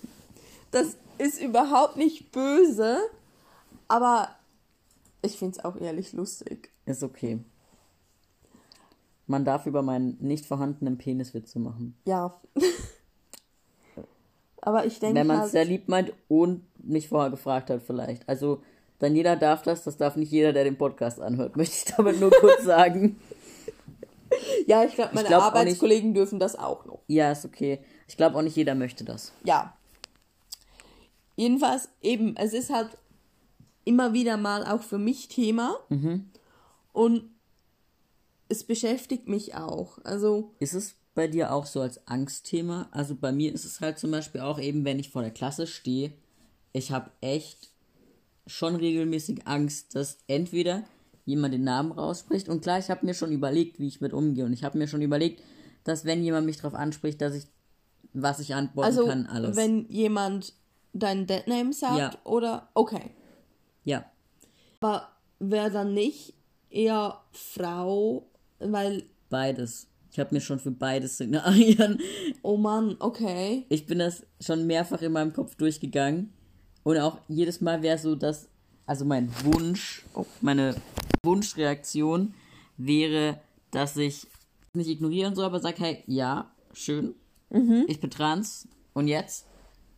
Das 0.71 0.95
ist 1.17 1.41
überhaupt 1.41 1.97
nicht 1.97 2.31
böse, 2.31 2.97
aber 3.89 4.29
ich 5.21 5.37
finde 5.37 5.57
es 5.57 5.65
auch 5.65 5.75
ehrlich 5.75 6.13
lustig. 6.13 6.69
Ist 6.85 7.03
okay. 7.03 7.39
Man 9.27 9.43
darf 9.43 9.65
über 9.65 9.81
meinen 9.81 10.15
nicht 10.21 10.45
vorhandenen 10.45 10.97
Penis 10.97 11.33
Witze 11.33 11.59
machen. 11.59 11.97
Ja. 12.05 12.39
aber 14.61 14.85
ich 14.85 14.97
denke 14.99 15.19
Wenn 15.19 15.27
man 15.27 15.37
es 15.37 15.41
halt, 15.41 15.51
sehr 15.51 15.65
lieb 15.65 15.89
meint 15.89 16.13
und 16.29 16.63
nicht 16.81 17.09
vorher 17.09 17.31
gefragt 17.31 17.69
hat, 17.69 17.81
vielleicht. 17.81 18.27
Also, 18.29 18.63
dann 18.99 19.13
jeder 19.13 19.35
darf 19.35 19.61
das, 19.61 19.83
das 19.83 19.97
darf 19.97 20.15
nicht 20.15 20.31
jeder, 20.31 20.53
der 20.53 20.63
den 20.63 20.77
Podcast 20.77 21.19
anhört, 21.19 21.57
möchte 21.57 21.75
ich 21.75 21.95
damit 21.95 22.21
nur 22.21 22.31
kurz 22.31 22.63
sagen. 22.63 23.19
ja, 24.67 24.83
ich 24.83 24.93
glaube, 24.95 25.13
meine 25.15 25.27
glaub 25.27 25.41
auch 25.41 25.45
nicht- 25.53 25.55
Arbeitskollegen 25.59 26.13
dürfen 26.13 26.39
das 26.39 26.55
auch 26.55 26.85
noch. 26.85 27.01
Ja, 27.07 27.31
ist 27.31 27.45
okay. 27.45 27.79
Ich 28.07 28.17
glaube 28.17 28.37
auch 28.37 28.41
nicht 28.41 28.55
jeder 28.55 28.75
möchte 28.75 29.03
das. 29.03 29.31
ja. 29.43 29.75
Jedenfalls 31.37 31.89
eben, 32.01 32.35
es 32.35 32.53
ist 32.53 32.69
halt 32.69 32.89
immer 33.83 34.13
wieder 34.13 34.37
mal 34.37 34.65
auch 34.65 34.81
für 34.83 34.97
mich 34.99 35.27
Thema. 35.27 35.75
Und 36.93 37.23
es 38.49 38.63
beschäftigt 38.63 39.27
mich 39.27 39.55
auch. 39.55 39.97
Also, 40.03 40.53
Ist 40.59 40.73
es 40.73 40.95
bei 41.15 41.27
dir 41.27 41.51
auch 41.53 41.65
so 41.65 41.81
als 41.81 42.05
Angstthema? 42.07 42.89
Also 42.91 43.15
bei 43.15 43.31
mir 43.31 43.53
ist 43.53 43.65
es 43.65 43.79
halt 43.81 43.97
zum 43.97 44.11
Beispiel 44.11 44.41
auch 44.41 44.59
eben, 44.59 44.85
wenn 44.85 44.99
ich 44.99 45.09
vor 45.09 45.21
der 45.21 45.31
Klasse 45.31 45.65
stehe, 45.67 46.11
ich 46.73 46.91
habe 46.91 47.09
echt 47.21 47.69
schon 48.45 48.75
regelmäßig 48.75 49.47
Angst, 49.47 49.95
dass 49.95 50.19
entweder 50.27 50.83
jemand 51.25 51.53
den 51.53 51.63
Namen 51.63 51.91
rausspricht 51.91 52.49
und 52.49 52.61
klar, 52.61 52.79
ich 52.79 52.89
habe 52.89 53.05
mir 53.05 53.13
schon 53.13 53.31
überlegt, 53.31 53.79
wie 53.79 53.87
ich 53.87 54.01
mit 54.01 54.13
umgehe 54.13 54.45
und 54.45 54.53
ich 54.53 54.63
habe 54.63 54.77
mir 54.77 54.87
schon 54.87 55.01
überlegt, 55.01 55.41
dass 55.83 56.05
wenn 56.05 56.23
jemand 56.23 56.45
mich 56.45 56.57
darauf 56.57 56.75
anspricht, 56.75 57.21
dass 57.21 57.35
ich 57.35 57.45
was 58.13 58.39
ich 58.39 58.53
antworten 58.53 58.87
also 58.87 59.05
kann, 59.05 59.25
alles. 59.27 59.55
wenn 59.55 59.85
jemand 59.89 60.53
deinen 60.93 61.27
Deadname 61.27 61.73
sagt 61.73 61.97
Ja. 61.97 62.11
oder 62.25 62.69
okay. 62.73 63.11
ja, 63.83 64.05
Aber 64.79 65.07
wäre 65.39 65.71
dann 65.71 65.93
nicht 65.93 66.33
eher 66.69 67.21
Frau, 67.31 68.27
weil, 68.59 69.03
beides. 69.29 69.87
Ich 70.11 70.19
habe 70.19 70.35
mir 70.35 70.41
schon 70.41 70.59
für 70.59 70.71
beide 70.71 71.07
Szenarien 71.07 71.99
oh 72.41 72.57
Mann, 72.57 72.97
okay. 72.99 73.65
ich 73.69 73.85
bin 73.85 73.99
das 73.99 74.25
schon 74.41 74.67
mehrfach 74.67 75.01
in 75.01 75.13
meinem 75.13 75.31
Kopf 75.31 75.55
durchgegangen. 75.55 76.33
Und 76.83 76.97
auch 76.97 77.19
jedes 77.29 77.61
Mal 77.61 77.81
wäre 77.81 77.97
so, 77.97 78.15
dass, 78.15 78.49
also 78.91 79.05
mein 79.05 79.29
Wunsch, 79.45 80.03
meine 80.41 80.75
Wunschreaktion 81.23 82.33
wäre, 82.75 83.39
dass 83.71 83.95
ich 83.95 84.27
nicht 84.73 84.89
ignoriere 84.89 85.29
und 85.29 85.35
so, 85.35 85.43
aber 85.43 85.61
sage, 85.61 85.77
hey, 85.79 86.03
ja, 86.07 86.51
schön, 86.73 87.15
ich 87.87 88.01
bin 88.01 88.09
trans. 88.11 88.67
Und 88.93 89.07
jetzt? 89.07 89.47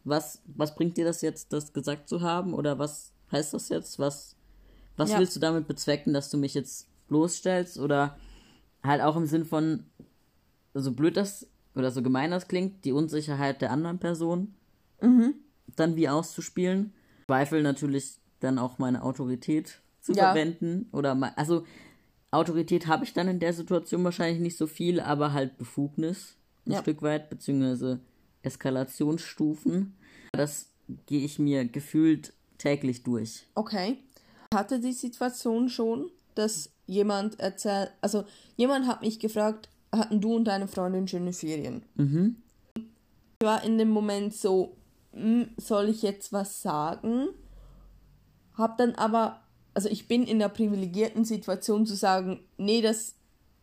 Was, 0.03 0.43
was 0.45 0.75
bringt 0.75 0.95
dir 0.97 1.05
das 1.05 1.21
jetzt, 1.23 1.51
das 1.53 1.73
gesagt 1.73 2.07
zu 2.07 2.21
haben? 2.21 2.53
Oder 2.53 2.77
was 2.77 3.13
heißt 3.31 3.55
das 3.55 3.69
jetzt? 3.69 3.97
Was, 3.97 4.35
was 4.95 5.09
Ja. 5.09 5.17
willst 5.17 5.35
du 5.35 5.39
damit 5.39 5.67
bezwecken, 5.67 6.13
dass 6.13 6.29
du 6.29 6.37
mich 6.37 6.53
jetzt 6.53 6.87
bloßstellst? 7.07 7.79
Oder 7.79 8.15
halt 8.83 9.01
auch 9.01 9.15
im 9.15 9.25
Sinn 9.25 9.43
von, 9.45 9.85
so 10.75 10.91
blöd 10.91 11.17
das 11.17 11.47
oder 11.73 11.89
so 11.89 12.03
gemein 12.03 12.29
das 12.29 12.47
klingt, 12.47 12.85
die 12.85 12.91
Unsicherheit 12.91 13.59
der 13.63 13.71
anderen 13.71 13.97
Person 13.97 14.53
dann 15.75 15.95
wie 15.95 16.07
auszuspielen. 16.09 16.93
Zweifel 17.25 17.63
natürlich 17.63 18.19
dann 18.43 18.59
auch 18.59 18.77
meine 18.79 19.03
Autorität 19.03 19.79
zu 20.01 20.13
Ja. 20.13 20.25
verwenden. 20.33 20.87
Oder 20.91 21.15
me- 21.15 21.35
also 21.37 21.65
Autorität 22.31 22.87
habe 22.87 23.03
ich 23.05 23.13
dann 23.13 23.27
in 23.27 23.39
der 23.39 23.53
Situation 23.53 24.03
wahrscheinlich 24.03 24.41
nicht 24.41 24.57
so 24.57 24.67
viel, 24.67 24.99
aber 24.99 25.33
halt 25.33 25.57
Befugnis 25.57 26.35
ein 26.65 26.73
Ja. 26.73 26.81
Stück 26.81 27.01
weit, 27.01 27.29
beziehungsweise 27.29 27.99
Eskalationsstufen. 28.41 29.93
Das 30.31 30.67
gehe 31.05 31.23
ich 31.23 31.39
mir 31.39 31.65
gefühlt 31.65 32.33
täglich 32.57 33.03
durch. 33.03 33.43
Okay. 33.55 33.97
Hatte 34.53 34.79
die 34.79 34.93
Situation 34.93 35.69
schon, 35.69 36.09
dass 36.35 36.69
jemand 36.85 37.39
erzählt, 37.39 37.91
also 38.01 38.23
jemand 38.57 38.87
hat 38.87 39.01
mich 39.01 39.19
gefragt, 39.19 39.69
hatten 39.91 40.21
du 40.21 40.35
und 40.35 40.45
deine 40.45 40.67
Freundin 40.67 41.07
schöne 41.07 41.33
Ferien? 41.33 41.83
Mhm. 41.95 42.35
Ich 42.75 43.45
war 43.45 43.63
in 43.63 43.77
dem 43.77 43.89
Moment 43.89 44.33
so, 44.33 44.75
hm, 45.13 45.49
soll 45.57 45.89
ich 45.89 46.01
jetzt 46.01 46.33
was 46.33 46.61
sagen? 46.61 47.27
Hab 48.55 48.77
dann 48.77 48.95
aber, 48.95 49.41
also 49.73 49.89
ich 49.89 50.07
bin 50.07 50.23
in 50.23 50.39
der 50.39 50.49
privilegierten 50.49 51.25
Situation 51.25 51.85
zu 51.85 51.95
sagen, 51.95 52.41
nee, 52.57 52.81
das 52.81 53.15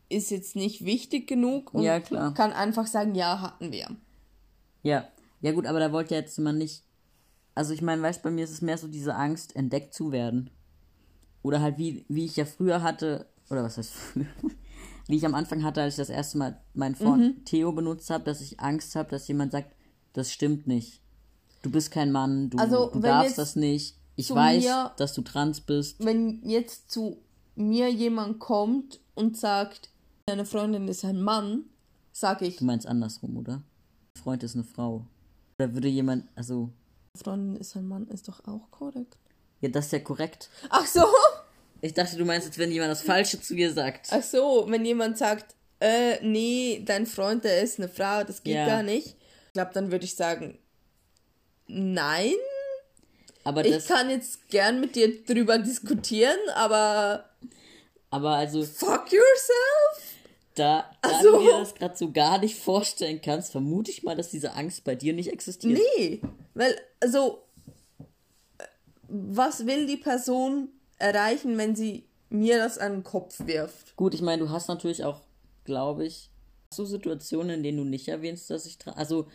ist 0.09 0.31
jetzt 0.31 0.57
nicht 0.57 0.85
wichtig 0.85 1.26
genug 1.29 1.72
und 1.72 1.83
Ja, 1.83 2.00
klar. 2.00 2.35
kann 2.35 2.53
einfach 2.53 2.87
sagen, 2.87 3.14
ja, 3.14 3.40
hatten 3.40 3.72
wir. 3.72 3.88
Ja, 4.83 5.07
ja 5.40 5.53
gut, 5.53 5.66
aber 5.66 5.79
da 5.79 5.92
wollte 5.92 6.14
jetzt 6.14 6.38
man 6.38 6.59
nicht. 6.59 6.83
Also 7.55 7.72
ich 7.72 7.83
meine, 7.83 8.03
weißt 8.03 8.22
bei 8.22 8.31
mir 8.31 8.44
ist 8.44 8.50
es 8.50 8.62
mehr 8.62 8.79
so 8.79 8.88
diese 8.88 9.14
Angst, 9.14 9.55
entdeckt 9.55 9.94
zu 9.94 10.12
werden. 10.12 10.50
Oder 11.42 11.61
halt 11.61 11.79
wie, 11.79 12.05
wie 12.09 12.24
ich 12.24 12.37
ja 12.37 12.44
früher 12.44 12.83
hatte, 12.83 13.26
oder 13.48 13.62
was 13.62 13.79
heißt 13.79 13.92
früher? 13.92 14.26
wie 15.07 15.16
ich 15.16 15.26
am 15.26 15.35
Anfang 15.35 15.64
hatte, 15.64 15.83
als 15.83 15.94
ich 15.94 15.98
das 15.98 16.11
erste 16.11 16.38
Mal 16.38 16.61
mein 16.74 16.94
Phone 16.94 17.44
Theo 17.44 17.72
benutzt 17.72 18.11
habe, 18.11 18.24
dass 18.24 18.40
ich 18.40 18.61
Angst 18.61 18.94
habe, 18.94 19.11
dass 19.11 19.26
jemand 19.29 19.53
sagt, 19.53 19.74
das 20.12 20.33
stimmt 20.33 20.66
nicht. 20.66 21.00
Du 21.62 21.70
bist 21.70 21.90
kein 21.90 22.12
Mann, 22.12 22.50
du, 22.50 22.59
Also, 22.59 22.90
du 22.90 23.00
darfst 23.00 23.31
jetzt 23.31 23.38
das 23.38 23.57
nicht. 23.57 23.96
Ich 24.20 24.35
weiß, 24.35 24.62
mir- 24.64 24.92
dass 24.96 25.14
du 25.14 25.22
trans 25.22 25.61
bist. 25.61 26.04
Wenn 26.04 26.40
jetzt 26.48 26.90
zu 26.90 27.18
mir 27.56 27.88
jemand 27.90 28.38
kommt 28.38 29.00
und 29.14 29.37
sagt, 29.37 29.90
deine 30.26 30.44
Freundin 30.44 30.88
ist 30.88 31.04
ein 31.04 31.20
Mann, 31.20 31.64
sage 32.12 32.46
ich, 32.46 32.56
Du 32.56 32.64
meinst 32.64 32.87
andersrum, 32.87 33.37
oder? 33.37 33.62
Freund 34.22 34.42
ist 34.42 34.54
eine 34.54 34.64
Frau. 34.64 35.06
Oder 35.59 35.74
würde 35.74 35.88
jemand, 35.88 36.26
also, 36.37 36.70
Freundin 37.16 37.56
ist 37.61 37.76
ein 37.76 37.87
Mann, 37.87 38.06
ist 38.09 38.28
doch 38.28 38.46
auch 38.46 38.70
korrekt. 38.70 39.16
ja, 39.61 39.68
das 39.68 39.87
ist 39.87 39.92
ja 39.92 39.98
korrekt. 40.00 40.48
Ach 40.70 40.87
so, 40.87 41.02
Ich 41.83 41.94
dachte, 41.94 42.16
du 42.16 42.24
meinst 42.24 42.46
jetzt, 42.46 42.59
wenn 42.59 42.70
jemand 42.70 42.90
das 42.90 43.02
Falsche 43.02 43.40
zu 43.40 43.54
dir 43.54 43.72
sagt. 43.72 44.09
ach 44.12 44.22
so, 44.22 44.66
wenn 44.68 44.85
jemand 44.85 45.16
sagt, 45.18 45.54
äh, 45.80 46.22
nee, 46.24 46.83
dein 46.85 47.06
Freund, 47.06 47.42
der 47.44 47.62
ist 47.62 47.78
eine 47.78 47.88
Frau, 47.88 48.22
das 48.24 48.42
geht 48.42 48.54
Ja. 48.54 48.66
gar 48.66 48.83
nicht. 48.83 49.16
Ich 49.48 49.52
glaube, 49.54 49.70
dann 49.74 49.90
würde 49.90 50.04
ich 50.04 50.14
sagen, 50.14 50.59
nein, 51.66 52.35
Aber 53.44 53.64
ich 53.64 53.87
kann 53.87 54.11
jetzt 54.11 54.48
gern 54.48 54.81
mit 54.81 54.96
dir 54.96 55.24
drüber 55.24 55.59
diskutieren, 55.59 56.38
aber 56.55 57.31
aber 58.11 58.31
also, 58.31 58.64
fuck 58.64 59.12
yourself. 59.12 60.16
Da, 60.57 60.85
da 61.00 61.09
Ach 61.12 61.22
so. 61.22 61.38
du 61.38 61.44
dir 61.44 61.59
das 61.59 61.74
gerade 61.74 61.96
so 61.96 62.11
gar 62.11 62.38
nicht 62.38 62.57
vorstellen 62.57 63.20
kannst, 63.22 63.53
vermute 63.53 63.90
ich 63.90 64.03
mal, 64.03 64.16
dass 64.16 64.31
diese 64.31 64.55
Angst 64.55 64.85
bei 64.85 64.96
dir 64.96 65.12
nicht 65.12 65.33
existiert. 65.33 65.79
Nee, 65.96 66.20
weil, 66.55 66.76
also, 66.98 67.44
äh, 68.59 68.64
was 69.09 69.66
will 69.66 69.87
die 69.87 69.96
Person 69.96 70.68
erreichen, 70.98 71.57
wenn 71.57 71.76
sie 71.76 72.05
mir 72.31 72.59
das 72.59 72.79
an 72.79 72.92
den 72.92 73.05
Kopf 73.05 73.46
wirft? 73.46 73.96
Gut, 73.96 74.12
ich 74.12 74.22
meine, 74.22 74.42
du 74.42 74.50
hast 74.50 74.68
natürlich 74.68 75.05
auch, 75.05 75.20
glaube 75.64 76.05
ich, 76.05 76.31
so 76.74 76.85
Situationen, 76.85 77.57
in 77.59 77.62
denen 77.62 77.79
du 77.79 77.85
nicht 77.85 78.09
erwähnst, 78.09 78.50
dass 78.50 78.66
ich. 78.66 78.76
Also, 78.96 79.29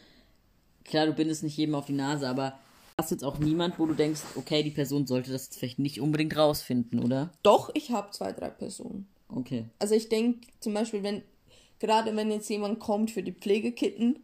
klar, 0.83 1.05
du 1.05 1.13
bindest 1.13 1.43
nicht 1.43 1.57
jedem 1.57 1.75
auf 1.75 1.85
die 1.85 1.93
Nase, 1.93 2.27
aber 2.27 2.59
hast 2.99 3.11
jetzt 3.11 3.23
auch 3.23 3.39
niemand, 3.39 3.77
wo 3.77 3.85
du 3.85 3.93
denkst, 3.93 4.21
okay, 4.35 4.63
die 4.63 4.71
Person 4.71 5.05
sollte 5.05 5.31
das 5.31 5.45
jetzt 5.45 5.59
vielleicht 5.59 5.79
nicht 5.79 5.99
unbedingt 5.99 6.35
rausfinden, 6.37 6.99
oder? 6.99 7.31
Doch, 7.43 7.69
ich 7.73 7.91
habe 7.91 8.11
zwei, 8.11 8.31
drei 8.31 8.49
Personen. 8.49 9.07
Okay. 9.27 9.65
Also 9.79 9.95
ich 9.95 10.07
denke 10.07 10.47
zum 10.61 10.73
Beispiel, 10.73 11.03
wenn, 11.03 11.21
gerade 11.79 12.15
wenn 12.15 12.31
jetzt 12.31 12.49
jemand 12.49 12.79
kommt 12.79 13.11
für 13.11 13.21
die 13.23 13.33
Pflegekitten, 13.33 14.19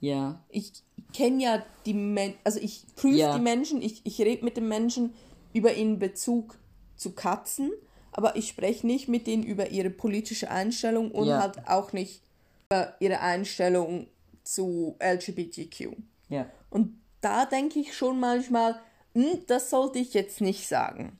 Ja. 0.00 0.44
ich 0.50 0.72
kenne 1.14 1.42
ja 1.42 1.62
die 1.86 1.94
Menschen, 1.94 2.38
also 2.44 2.60
ich 2.60 2.84
prüfe 2.94 3.16
Ja. 3.16 3.36
die 3.36 3.42
Menschen, 3.42 3.80
ich, 3.80 4.02
ich 4.04 4.20
rede 4.20 4.44
mit 4.44 4.56
den 4.56 4.68
Menschen 4.68 5.14
über 5.54 5.72
ihren 5.74 5.98
Bezug 5.98 6.58
zu 6.96 7.12
Katzen, 7.12 7.70
aber 8.12 8.36
ich 8.36 8.48
spreche 8.48 8.86
nicht 8.86 9.08
mit 9.08 9.26
denen 9.26 9.44
über 9.44 9.70
ihre 9.70 9.88
politische 9.90 10.50
Einstellung 10.50 11.10
und 11.10 11.28
Ja. 11.28 11.40
halt 11.40 11.66
auch 11.68 11.94
nicht 11.94 12.20
über 12.68 12.94
ihre 13.00 13.20
Einstellung 13.20 14.08
zu 14.44 14.96
LGBTQ. 15.00 15.96
Ja. 16.28 16.46
Und 16.68 16.99
da 17.20 17.46
denke 17.46 17.78
ich 17.80 17.96
schon 17.96 18.20
manchmal, 18.20 18.80
hm, 19.14 19.44
das 19.46 19.70
sollte 19.70 19.98
ich 19.98 20.14
jetzt 20.14 20.40
nicht 20.40 20.68
sagen. 20.68 21.18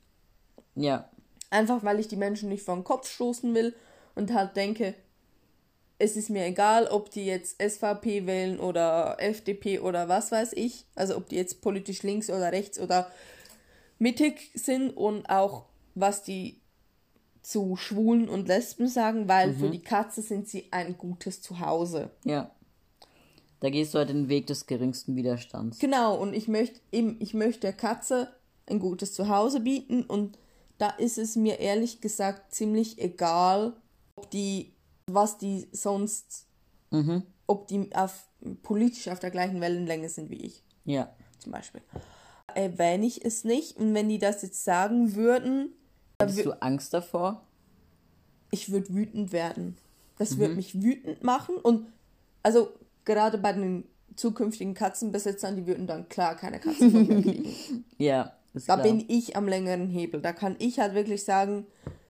Ja. 0.75 1.09
Einfach 1.49 1.83
weil 1.83 1.99
ich 1.99 2.07
die 2.07 2.15
Menschen 2.15 2.49
nicht 2.49 2.63
vor 2.63 2.75
den 2.75 2.83
Kopf 2.83 3.09
stoßen 3.09 3.53
will 3.53 3.75
und 4.15 4.33
halt 4.33 4.55
denke, 4.55 4.95
es 5.99 6.15
ist 6.15 6.29
mir 6.29 6.45
egal, 6.45 6.87
ob 6.87 7.11
die 7.11 7.25
jetzt 7.25 7.61
SVP 7.61 8.25
wählen 8.25 8.59
oder 8.59 9.17
FDP 9.19 9.79
oder 9.79 10.09
was 10.09 10.31
weiß 10.31 10.53
ich. 10.53 10.85
Also 10.95 11.15
ob 11.15 11.29
die 11.29 11.35
jetzt 11.35 11.61
politisch 11.61 12.01
links 12.01 12.29
oder 12.29 12.51
rechts 12.51 12.79
oder 12.79 13.11
mittig 13.99 14.51
sind 14.55 14.91
und 14.97 15.29
auch 15.29 15.65
was 15.93 16.23
die 16.23 16.59
zu 17.43 17.75
Schwulen 17.75 18.29
und 18.29 18.47
Lesben 18.47 18.87
sagen, 18.87 19.27
weil 19.27 19.53
für 19.53 19.69
die 19.69 19.81
Katze 19.81 20.21
sind 20.21 20.47
sie 20.47 20.67
ein 20.71 20.97
gutes 20.97 21.41
Zuhause. 21.41 22.09
Ja. 22.23 22.51
Da 23.61 23.69
gehst 23.69 23.93
du 23.93 23.99
halt 23.99 24.09
den 24.09 24.27
Weg 24.27 24.47
des 24.47 24.65
geringsten 24.65 25.15
Widerstands. 25.15 25.79
Genau, 25.79 26.15
und 26.19 26.33
ich 26.33 26.47
möchte 26.47 26.79
eben, 26.91 27.15
ich 27.19 27.33
möchte 27.33 27.61
der 27.61 27.73
Katze 27.73 28.27
ein 28.67 28.79
gutes 28.79 29.13
Zuhause 29.13 29.59
bieten 29.61 30.03
und 30.03 30.37
da 30.77 30.89
ist 30.89 31.17
es 31.19 31.35
mir 31.35 31.59
ehrlich 31.59 32.01
gesagt 32.01 32.53
ziemlich 32.53 32.99
egal, 32.99 33.73
ob 34.15 34.29
die, 34.31 34.73
was 35.07 35.37
die 35.37 35.67
sonst, 35.71 36.47
Mhm. 36.89 37.23
ob 37.47 37.67
die 37.67 37.89
auf, 37.95 38.27
politisch 38.63 39.07
auf 39.07 39.19
der 39.19 39.31
gleichen 39.31 39.61
Wellenlänge 39.61 40.09
sind 40.09 40.29
wie 40.31 40.41
ich, 40.41 40.63
Ja. 40.85 41.13
zum 41.39 41.51
Beispiel. 41.51 41.81
Erwähne 42.55 43.05
ich 43.05 43.23
es 43.23 43.43
nicht 43.43 43.77
und 43.77 43.93
wenn 43.93 44.09
die 44.09 44.17
das 44.17 44.41
jetzt 44.41 44.63
sagen 44.63 45.15
würden, 45.15 45.69
Hast 46.19 46.43
du 46.45 46.51
Angst 46.61 46.93
davor? 46.93 47.45
ich 48.51 48.71
würde 48.71 48.93
wütend 48.93 49.31
werden. 49.31 49.77
Das 50.17 50.37
würde 50.37 50.55
mich 50.55 50.81
wütend 50.81 51.23
machen 51.23 51.55
und 51.55 51.87
also 52.43 52.69
gerade 53.13 53.37
bei 53.37 53.53
den 53.53 53.83
zukünftigen 54.15 54.73
Katzenbesitzern, 54.73 55.55
die 55.55 55.67
würden 55.67 55.87
dann 55.87 56.07
klar 56.09 56.35
keine 56.35 56.59
Katzen 56.59 56.91
mir 56.93 57.21
kriegen. 57.21 57.85
Ja. 57.97 58.33
Ist 58.53 58.67
Da 58.69 58.75
klar. 58.75 58.87
bin 58.87 59.05
ich 59.07 59.35
am 59.35 59.47
längeren 59.47 59.87
Hebel. 59.87 60.21
Da 60.21 60.33
kann 60.33 60.55
ich 60.59 60.79
halt 60.79 60.93
wirklich 60.93 61.23
sagen, 61.23 61.65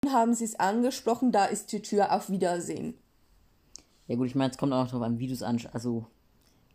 haben 0.08 0.34
sie 0.34 0.46
es 0.46 0.60
angesprochen, 0.60 1.32
da 1.32 1.46
ist 1.46 1.72
die 1.72 1.82
Tür 1.82 2.12
auf 2.14 2.30
Wiedersehen. 2.30 2.96
Ja 4.08 4.16
gut, 4.16 4.28
ich 4.28 4.36
meine, 4.36 4.52
es 4.52 4.58
kommt 4.58 4.74
auch 4.74 4.84
noch 4.84 4.92
drauf 4.92 5.02
an, 5.04 5.20
wie 5.20 5.28
du 5.28 5.34
es 5.34 5.44
anschaust. 5.44 5.74
Also, 5.76 6.06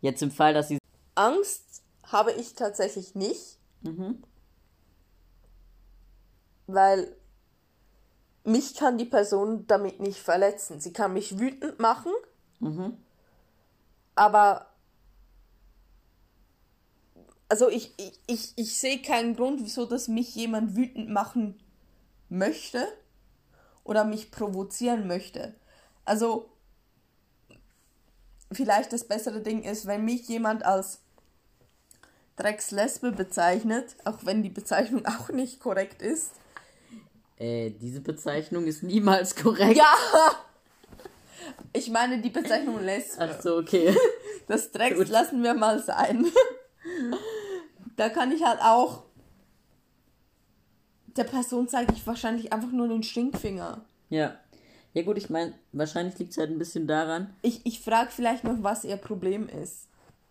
jetzt 0.01 0.21
im 0.21 0.31
Fall, 0.31 0.53
dass 0.53 0.69
sie... 0.69 0.77
Angst 1.15 1.83
habe 2.03 2.31
ich 2.31 2.53
tatsächlich 2.55 3.15
nicht. 3.15 3.57
Weil 6.67 7.15
mich 8.43 8.75
kann 8.75 8.97
die 8.97 9.05
Person 9.05 9.65
damit 9.67 9.99
nicht 9.99 10.19
verletzen. 10.19 10.79
Sie 10.79 10.93
kann 10.93 11.13
mich 11.13 11.37
wütend 11.39 11.79
machen, 11.79 12.11
aber 14.17 14.67
also 17.49 17.69
ich, 17.69 17.93
ich, 17.97 18.19
ich, 18.27 18.53
ich 18.55 18.77
sehe 18.77 19.01
keinen 19.01 19.35
Grund, 19.35 19.61
wieso 19.63 19.85
das 19.85 20.07
mich 20.07 20.35
jemand 20.35 20.75
wütend 20.75 21.09
machen 21.09 21.59
möchte 22.29 22.87
oder 23.83 24.03
mich 24.03 24.31
provozieren 24.31 25.07
möchte. 25.07 25.53
Also 26.03 26.49
vielleicht 28.51 28.91
das 28.91 29.05
bessere 29.05 29.41
Ding 29.41 29.63
ist, 29.63 29.87
wenn 29.87 30.03
mich 30.03 30.27
jemand 30.27 30.65
als 30.65 30.99
Dreckslesbe 32.35 33.11
bezeichnet, 33.11 33.95
auch 34.03 34.19
wenn 34.25 34.43
die 34.43 34.49
Bezeichnung 34.49 35.05
auch 35.05 35.29
nicht 35.29 35.59
korrekt 35.59 36.01
ist. 36.01 36.31
Äh, 37.37 37.71
diese 37.71 38.01
Bezeichnung 38.01 38.65
ist 38.65 38.83
niemals 38.83 39.35
korrekt. 39.35 39.77
Ja! 39.77 39.93
Ich 41.73 41.89
meine 41.89 42.21
die 42.21 42.29
Bezeichnung 42.29 42.83
Lesbe. 42.83 43.23
Ach 43.29 43.41
so, 43.41 43.57
okay. 43.57 43.95
Das 44.47 44.71
Drecks 44.71 44.97
Gut. 44.97 45.09
lassen 45.09 45.43
wir 45.43 45.53
mal 45.53 45.81
sein. 45.83 46.25
da 47.95 48.09
kann 48.09 48.31
ich 48.31 48.43
halt 48.43 48.61
auch. 48.61 49.03
Der 51.15 51.23
Person 51.25 51.67
zeige 51.67 51.93
ich 51.93 52.05
wahrscheinlich 52.05 52.53
einfach 52.53 52.71
nur 52.71 52.87
den 52.87 53.03
Stinkfinger. 53.03 53.85
ja. 54.09 54.37
Ja 54.93 55.03
gut, 55.03 55.17
ich 55.19 55.29
meine, 55.29 55.53
wahrscheinlich 55.73 56.17
liegt 56.17 56.31
es 56.31 56.37
halt 56.39 56.49
ein 56.49 56.57
bisschen 56.57 56.87
daran. 56.87 57.31
Ich, 57.43 57.63
ich 57.67 57.81
frage 57.81 58.09
vielleicht 58.09 58.43
noch, 58.43 58.63
was 58.63 58.83
ihr 58.83 58.97
Problem 58.97 59.47
ist. 59.47 59.89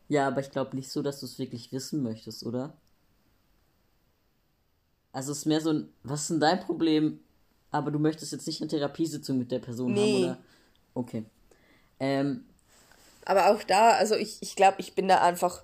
Ja, 0.09 0.27
aber 0.27 0.41
ich 0.41 0.51
glaube 0.51 0.75
nicht 0.75 0.91
so, 0.91 1.03
dass 1.03 1.21
du 1.21 1.27
es 1.27 1.39
wirklich 1.39 1.71
wissen 1.71 2.03
möchtest, 2.03 2.45
oder? 2.45 2.73
Also 5.13 5.31
es 5.31 5.39
ist 5.39 5.47
mehr 5.47 5.61
so 5.61 5.71
ein, 5.71 5.89
was 6.03 6.23
ist 6.23 6.31
denn 6.31 6.41
dein 6.41 6.59
Problem? 6.61 7.21
Aber 7.71 7.93
du 7.93 8.01
möchtest 8.01 8.33
jetzt 8.33 8.47
nicht 8.49 8.61
eine 8.61 8.69
Therapiesitzung 8.69 9.39
mit 9.39 9.53
der 9.53 9.61
Person 9.61 9.93
Nee. 9.93 10.01
haben, 10.01 10.25
oder? 10.25 10.39
Okay. 10.97 11.25
Ähm, 12.01 12.45
Aber 13.25 13.51
auch 13.51 13.63
da, 13.63 13.91
also 13.91 14.15
ich, 14.15 14.39
ich 14.41 14.57
glaube, 14.57 14.81
ich 14.81 14.95
bin 14.95 15.09
da 15.09 15.21
einfach 15.21 15.63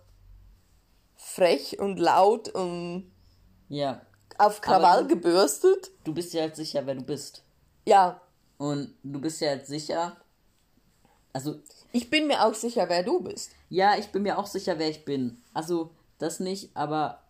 frech 1.17 1.79
und 1.79 1.99
laut 1.99 2.49
und 2.51 3.11
ja. 3.69 4.03
auf 4.39 4.61
Krawall 4.61 5.03
du- 5.03 5.09
gebürstet. 5.15 5.91
Du 6.05 6.13
bist 6.13 6.33
ja 6.35 6.43
halt 6.43 6.57
sicher, 6.57 6.85
wer 6.87 6.95
du 6.95 7.03
bist. 7.03 7.43
Ja, 7.87 8.21
Und 8.59 8.95
du 9.03 9.21
bist 9.21 9.41
ja 9.41 9.49
halt 9.51 9.67
sicher. 9.67 10.17
Also, 11.33 11.61
ich 11.93 12.11
bin 12.11 12.27
mir 12.27 12.45
auch 12.45 12.55
sicher, 12.55 12.89
wer 12.89 13.03
du 13.03 13.21
bist. 13.21 13.53
ja, 13.71 13.97
ich 13.97 14.09
bin 14.09 14.23
mir 14.23 14.39
auch 14.39 14.47
sicher, 14.47 14.79
wer 14.79 14.91
ich 14.91 15.05
bin. 15.07 15.43
Also, 15.55 15.91
das 16.19 16.41
nicht, 16.41 16.77
aber. 16.77 17.23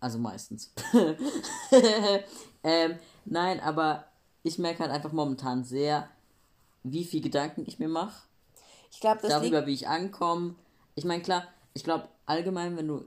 Also 0.00 0.18
meistens. 0.18 0.72
ähm, 2.64 2.98
nein, 3.24 3.60
aber 3.60 4.04
ich 4.42 4.58
merke 4.58 4.80
halt 4.80 4.92
einfach 4.92 5.12
momentan 5.12 5.64
sehr, 5.64 6.08
wie 6.92 7.04
viel 7.04 7.20
Gedanken 7.20 7.64
ich 7.66 7.78
mir 7.78 7.88
mache. 7.88 8.26
Ich 8.90 9.00
glaube, 9.00 9.20
das 9.22 9.30
Darüber, 9.30 9.66
wie 9.66 9.74
ich 9.74 9.88
ankomme. 9.88 10.54
Ich 10.94 11.04
meine, 11.04 11.22
klar, 11.22 11.44
ich 11.74 11.84
glaube 11.84 12.08
allgemein, 12.24 12.76
wenn 12.76 12.88
du 12.88 13.04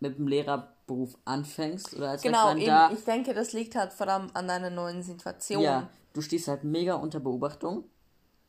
mit 0.00 0.18
dem 0.18 0.28
Lehrerberuf 0.28 1.16
anfängst 1.24 1.94
oder 1.94 2.10
als 2.10 2.22
Genau, 2.22 2.52
Referent 2.52 2.90
eben. 2.90 2.98
Ich 2.98 3.04
denke, 3.04 3.34
das 3.34 3.52
liegt 3.52 3.74
halt 3.74 3.92
vor 3.92 4.08
allem 4.08 4.30
an 4.34 4.48
deiner 4.48 4.70
neuen 4.70 5.02
Situation. 5.02 5.62
Ja, 5.62 5.88
du 6.12 6.20
stehst 6.22 6.48
halt 6.48 6.64
mega 6.64 6.94
unter 6.94 7.20
Beobachtung, 7.20 7.84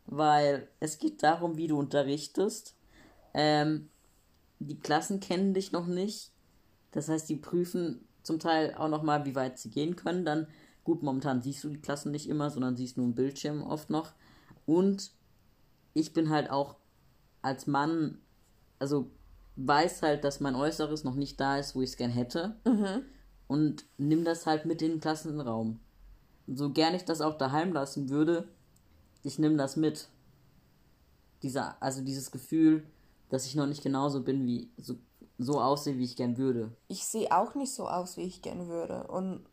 weil 0.05 0.67
es 0.79 0.97
geht 0.97 1.23
darum, 1.23 1.57
wie 1.57 1.67
du 1.67 1.77
unterrichtest. 1.77 2.75
Ähm, 3.33 3.89
die 4.59 4.79
Klassen 4.79 5.19
kennen 5.19 5.53
dich 5.53 5.71
noch 5.71 5.87
nicht. 5.87 6.31
Das 6.91 7.09
heißt, 7.09 7.29
die 7.29 7.35
prüfen 7.35 8.07
zum 8.23 8.39
Teil 8.39 8.73
auch 8.75 8.89
nochmal, 8.89 9.25
wie 9.25 9.35
weit 9.35 9.59
sie 9.59 9.69
gehen 9.69 9.95
können. 9.95 10.25
Dann, 10.25 10.47
gut, 10.83 11.03
momentan 11.03 11.41
siehst 11.41 11.63
du 11.63 11.69
die 11.69 11.81
Klassen 11.81 12.11
nicht 12.11 12.27
immer, 12.27 12.49
sondern 12.49 12.75
siehst 12.75 12.97
nur 12.97 13.05
einen 13.05 13.15
Bildschirm 13.15 13.63
oft 13.63 13.89
noch. 13.89 14.13
Und 14.67 15.11
ich 15.95 16.13
bin 16.13 16.29
halt 16.29 16.51
auch 16.51 16.75
als 17.41 17.65
Mann, 17.65 18.19
also 18.77 19.09
weiß 19.55 20.03
halt, 20.03 20.23
dass 20.23 20.39
mein 20.39 20.53
Äußeres 20.53 21.03
noch 21.03 21.15
nicht 21.15 21.39
da 21.39 21.57
ist, 21.57 21.75
wo 21.75 21.81
ich 21.81 21.89
es 21.89 21.97
gern 21.97 22.11
hätte. 22.11 22.55
Und 23.47 23.85
nimm 23.97 24.23
das 24.23 24.45
halt 24.45 24.65
mit 24.65 24.83
in 24.83 24.91
den 24.91 24.99
Klassenraum 24.99 25.79
so 26.47 26.71
gern 26.71 26.95
ich 26.95 27.03
das 27.03 27.21
auch 27.21 27.37
daheim 27.37 27.73
lassen 27.73 28.09
würde, 28.09 28.47
ich 29.23 29.37
nehme 29.37 29.57
das 29.57 29.75
mit. 29.75 30.07
Dieser, 31.43 31.81
also 31.81 32.01
dieses 32.01 32.31
Gefühl, 32.31 32.83
dass 33.29 33.45
ich 33.45 33.55
noch 33.55 33.67
nicht 33.67 33.83
genauso 33.83 34.23
bin, 34.23 34.47
wie 34.47 34.71
so, 34.77 34.95
so 35.37 35.61
aussehe, 35.61 35.97
wie 35.97 36.05
ich 36.05 36.15
gern 36.15 36.37
würde. 36.37 36.71
ich 36.87 37.05
sehe 37.05 37.31
auch 37.31 37.53
nicht 37.53 37.73
so 37.73 37.87
aus, 37.87 38.17
wie 38.17 38.23
ich 38.23 38.41
gerne 38.41 38.67
würde. 38.67 39.05
Und 39.07 39.45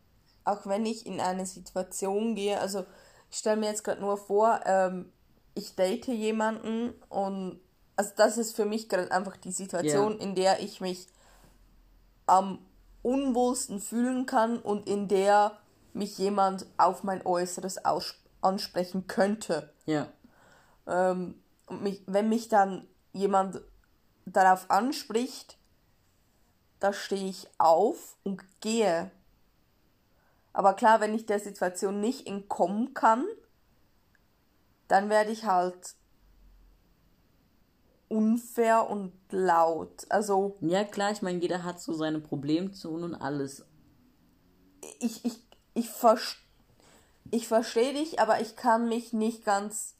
auch 0.45 0.65
wenn 0.65 0.85
ich 0.85 1.05
in 1.05 1.19
eine 1.19 1.45
Situation 1.45 2.35
gehe, 2.35 2.59
also 2.59 2.85
ich 3.35 3.39
stelle 3.39 3.57
mir 3.57 3.67
jetzt 3.67 3.83
gerade 3.83 3.99
nur 3.99 4.15
vor, 4.15 4.61
ähm, 4.65 5.11
ich 5.55 5.75
date 5.75 6.07
jemanden 6.07 6.93
und 7.09 7.59
also 7.97 8.11
das 8.15 8.37
ist 8.37 8.55
für 8.55 8.63
mich 8.63 8.87
gerade 8.87 9.11
einfach 9.11 9.35
die 9.35 9.51
Situation, 9.51 10.13
Ja. 10.13 10.19
in 10.23 10.35
der 10.35 10.61
ich 10.61 10.79
mich 10.79 11.07
am 12.27 12.59
unwohlsten 13.03 13.81
fühlen 13.81 14.25
kann 14.25 14.57
und 14.59 14.87
in 14.87 15.09
der 15.09 15.57
mich 15.91 16.17
jemand 16.17 16.65
auf 16.77 17.03
mein 17.03 17.25
Äußeres 17.25 17.79
ansprechen 18.41 19.07
könnte. 19.07 19.69
Ja, 19.85 20.07
Ähm, 20.87 21.35
und 21.67 21.83
mich, 21.83 22.03
wenn 22.05 22.29
mich 22.29 22.47
dann 22.47 22.87
jemand 23.11 23.59
darauf 24.25 24.71
anspricht, 24.71 25.57
da 26.79 26.93
stehe 26.93 27.27
ich 27.29 27.49
auf 27.57 28.15
und 28.23 28.43
gehe. 28.61 29.11
Aber 30.55 30.73
klar, 30.73 31.01
wenn 31.01 31.13
ich 31.13 31.25
der 31.25 31.41
Situation 31.41 31.99
nicht 31.99 32.27
entkommen 32.27 32.93
kann, 32.93 33.25
dann 34.87 35.09
werde 35.09 35.31
ich 35.31 35.43
halt 35.43 35.95
unfair 38.07 38.89
und 38.89 39.11
laut. 39.31 40.05
Also 40.07 40.55
Ja, 40.61 40.85
klar, 40.85 41.11
ich 41.11 41.21
meine, 41.21 41.39
jeder 41.39 41.65
hat 41.65 41.81
so 41.81 41.91
seine 41.91 42.21
Problemzonen 42.21 43.03
und 43.03 43.15
alles. 43.15 43.65
ich, 44.99 45.25
ich, 45.25 45.39
ich, 45.73 45.89
vers 45.89 46.37
ich 47.31 47.49
verstehe 47.49 47.91
dich, 47.93 48.21
aber 48.21 48.39
ich 48.39 48.55
kann 48.55 48.87
mich 48.87 49.11
nicht 49.11 49.43
ganz 49.43 49.97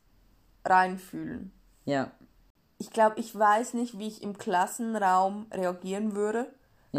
reinfühlen. 0.64 1.52
Ja. 1.84 2.12
Ich 2.78 2.92
glaube, 2.92 3.20
ich 3.20 3.38
weiß 3.38 3.74
nicht, 3.74 4.00
wie 4.00 4.08
ich 4.08 4.24
im 4.24 4.38
Klassenraum 4.38 5.48
reagieren 5.52 6.16
würde. 6.16 6.50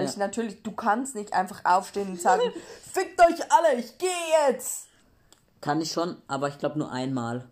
Ja. 0.04 0.10
ich 0.10 0.16
natürlich, 0.16 0.62
du 0.62 0.72
kannst 0.72 1.14
nicht 1.14 1.32
einfach 1.32 1.64
aufstehen 1.64 2.08
und 2.10 2.20
sagen, 2.20 2.42
fickt 2.92 3.20
euch 3.20 3.52
alle, 3.52 3.74
ich 3.78 3.96
gehe 3.98 4.08
jetzt. 4.48 4.86
Kann 5.60 5.80
ich 5.80 5.92
schon, 5.92 6.16
aber 6.28 6.48
ich 6.48 6.58
glaube 6.58 6.78
nur 6.78 6.90
einmal. 6.92 7.48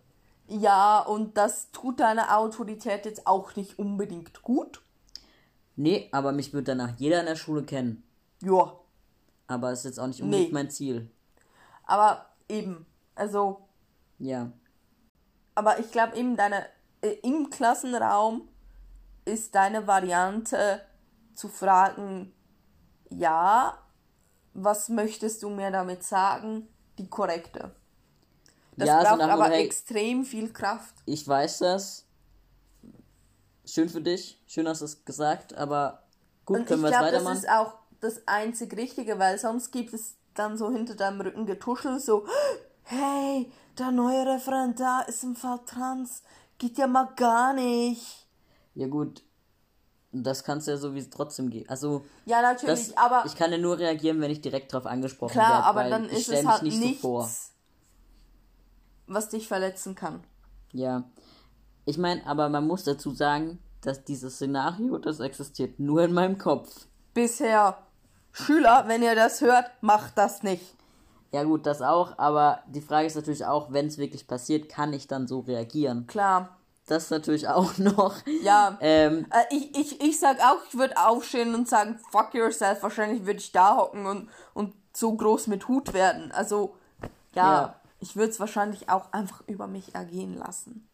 Ja, 0.47 0.99
und 0.99 1.37
das 1.37 1.71
tut 1.71 1.99
deiner 1.99 2.37
Autorität 2.37 3.05
jetzt 3.05 3.25
auch 3.25 3.55
nicht 3.55 3.79
unbedingt 3.79 4.41
gut. 4.43 4.81
Nee, 5.75 6.07
aber 6.11 6.31
mich 6.31 6.53
wird 6.53 6.67
danach 6.67 6.91
jeder 6.97 7.19
in 7.19 7.25
der 7.25 7.35
Schule 7.35 7.63
kennen. 7.63 8.03
Ja, 8.41 8.73
Aber 9.47 9.71
ist 9.71 9.85
jetzt 9.85 9.99
auch 9.99 10.07
nicht 10.07 10.21
unbedingt 10.21 10.49
Nee. 10.49 10.53
mein 10.53 10.69
Ziel. 10.69 11.09
aber 11.83 12.27
eben, 12.47 12.85
also, 13.15 13.67
Ja. 14.19 14.51
aber 15.55 15.79
ich 15.79 15.91
glaube 15.91 16.15
eben 16.15 16.35
deine, 16.37 16.65
äh, 17.01 17.09
im 17.23 17.49
Klassenraum 17.49 18.47
ist 19.25 19.55
deine 19.55 19.87
Variante 19.87 20.81
zu 21.33 21.47
fragen, 21.49 22.33
ja, 23.09 23.77
was 24.53 24.89
möchtest 24.89 25.43
du 25.43 25.49
mir 25.49 25.71
damit 25.71 26.03
sagen, 26.03 26.67
die 26.97 27.07
korrekte. 27.09 27.75
Das 28.77 28.87
Ja, 28.87 28.99
so 29.01 29.05
braucht 29.07 29.21
dem 29.21 29.29
aber 29.29 29.45
hey- 29.49 29.65
extrem 29.65 30.25
viel 30.25 30.51
Kraft. 30.51 30.95
Ich 31.05 31.27
weiß 31.27 31.59
das. 31.59 32.05
Schön 33.65 33.89
für 33.89 34.01
dich. 34.01 34.41
Schön 34.47 34.67
hast 34.67 34.81
du 34.81 34.85
es 34.85 35.03
gesagt, 35.05 35.55
aber 35.55 36.03
gut, 36.45 36.59
Und 36.59 36.65
können 36.67 36.79
ich 36.79 36.83
wir 36.83 36.91
es 36.91 36.97
glaube, 36.97 37.11
das 37.11 37.23
weitermachen? 37.23 37.37
ist 37.37 37.49
auch 37.49 37.73
das 37.99 38.27
einzig 38.27 38.75
Richtige, 38.77 39.17
weil 39.17 39.39
sonst 39.39 39.71
gibt 39.71 39.93
es 39.93 40.15
dann 40.33 40.57
so 40.57 40.71
hinter 40.71 40.95
deinem 40.95 41.21
Rücken 41.21 41.45
Getuschel, 41.45 41.99
so, 41.99 42.27
hey, 42.83 43.51
der 43.79 43.91
neue 43.91 44.25
Referent 44.25 44.79
da 44.79 45.01
ist 45.01 45.23
im 45.23 45.35
Fall 45.35 45.59
trans, 45.65 46.21
geht 46.57 46.77
ja 46.77 46.87
mal 46.87 47.09
gar 47.15 47.53
nicht. 47.53 48.27
Ja, 48.75 48.87
gut. 48.87 49.23
Das 50.23 50.43
kannst 50.43 50.67
du 50.67 50.71
ja 50.71 50.77
sowieso 50.77 51.09
trotzdem 51.11 51.49
geben. 51.49 51.69
Also, 51.69 52.05
Ja, 52.25 52.41
natürlich, 52.41 52.89
das, 52.89 52.97
aber 52.97 53.23
ich 53.25 53.35
kann 53.35 53.51
ja 53.51 53.57
nur 53.57 53.77
reagieren, 53.77 54.21
wenn 54.21 54.31
ich 54.31 54.41
direkt 54.41 54.71
drauf 54.73 54.85
angesprochen 54.85 55.33
klar, 55.33 55.49
werde. 55.49 55.65
aber 55.65 55.89
dann 55.89 56.05
ist 56.05 56.29
es 56.29 56.45
halt 56.45 56.63
nicht 56.63 56.79
nichts, 56.79 57.01
so 57.01 57.07
vor. 57.07 57.29
was 59.07 59.29
dich 59.29 59.47
verletzen 59.47 59.95
kann. 59.95 60.23
Ja. 60.71 61.03
Ich 61.85 61.97
meine, 61.97 62.25
aber 62.25 62.49
man 62.49 62.65
muss 62.65 62.83
dazu 62.83 63.11
sagen, 63.11 63.59
dass 63.81 64.03
dieses 64.03 64.35
Szenario, 64.35 64.97
das 64.97 65.19
existiert 65.19 65.79
nur 65.79 66.03
in 66.03 66.13
meinem 66.13 66.37
Kopf. 66.37 66.87
Bisher, 67.13 67.77
Schüler, 68.31 68.85
wenn 68.87 69.03
ihr 69.03 69.15
das 69.15 69.41
hört, 69.41 69.71
macht 69.81 70.17
das 70.17 70.43
nicht. 70.43 70.75
Ja 71.31 71.43
gut, 71.43 71.65
das 71.65 71.81
auch, 71.81 72.17
aber 72.17 72.59
die 72.67 72.81
Frage 72.81 73.07
ist 73.07 73.15
natürlich 73.15 73.45
auch, 73.45 73.71
wenn 73.71 73.87
es 73.87 73.97
wirklich 73.97 74.25
passiert, 74.27 74.69
kann 74.69 74.93
ich 74.93 75.07
dann 75.07 75.27
so 75.27 75.41
reagieren? 75.41 76.07
Klar. 76.07 76.54
Das 76.87 77.09
natürlich 77.09 77.47
auch 77.47 77.77
noch. 77.79 78.15
Ja. 78.41 78.77
Ähm, 78.81 79.25
Äh, 79.31 79.55
ich, 79.55 79.75
ich, 79.75 80.01
ich 80.01 80.19
sag 80.19 80.39
auch, 80.41 80.59
ich 80.67 80.77
würde 80.77 80.95
aufstehen 80.97 81.55
und 81.55 81.67
sagen, 81.67 81.99
fuck 82.11 82.33
yourself. 82.33 82.83
Wahrscheinlich 82.83 83.25
würde 83.25 83.39
ich 83.39 83.51
da 83.51 83.77
hocken 83.77 84.05
und, 84.05 84.29
und 84.53 84.73
so 84.93 85.13
groß 85.15 85.47
mit 85.47 85.67
Hut 85.67 85.93
werden. 85.93 86.31
Also, 86.31 86.75
ja, 87.33 87.61
Ja. 87.61 87.81
ich 87.99 88.15
würde 88.15 88.29
es 88.31 88.39
wahrscheinlich 88.39 88.89
auch 88.89 89.11
einfach 89.13 89.43
über 89.47 89.67
mich 89.67 89.95
ergehen 89.95 90.35
lassen. 90.37 90.87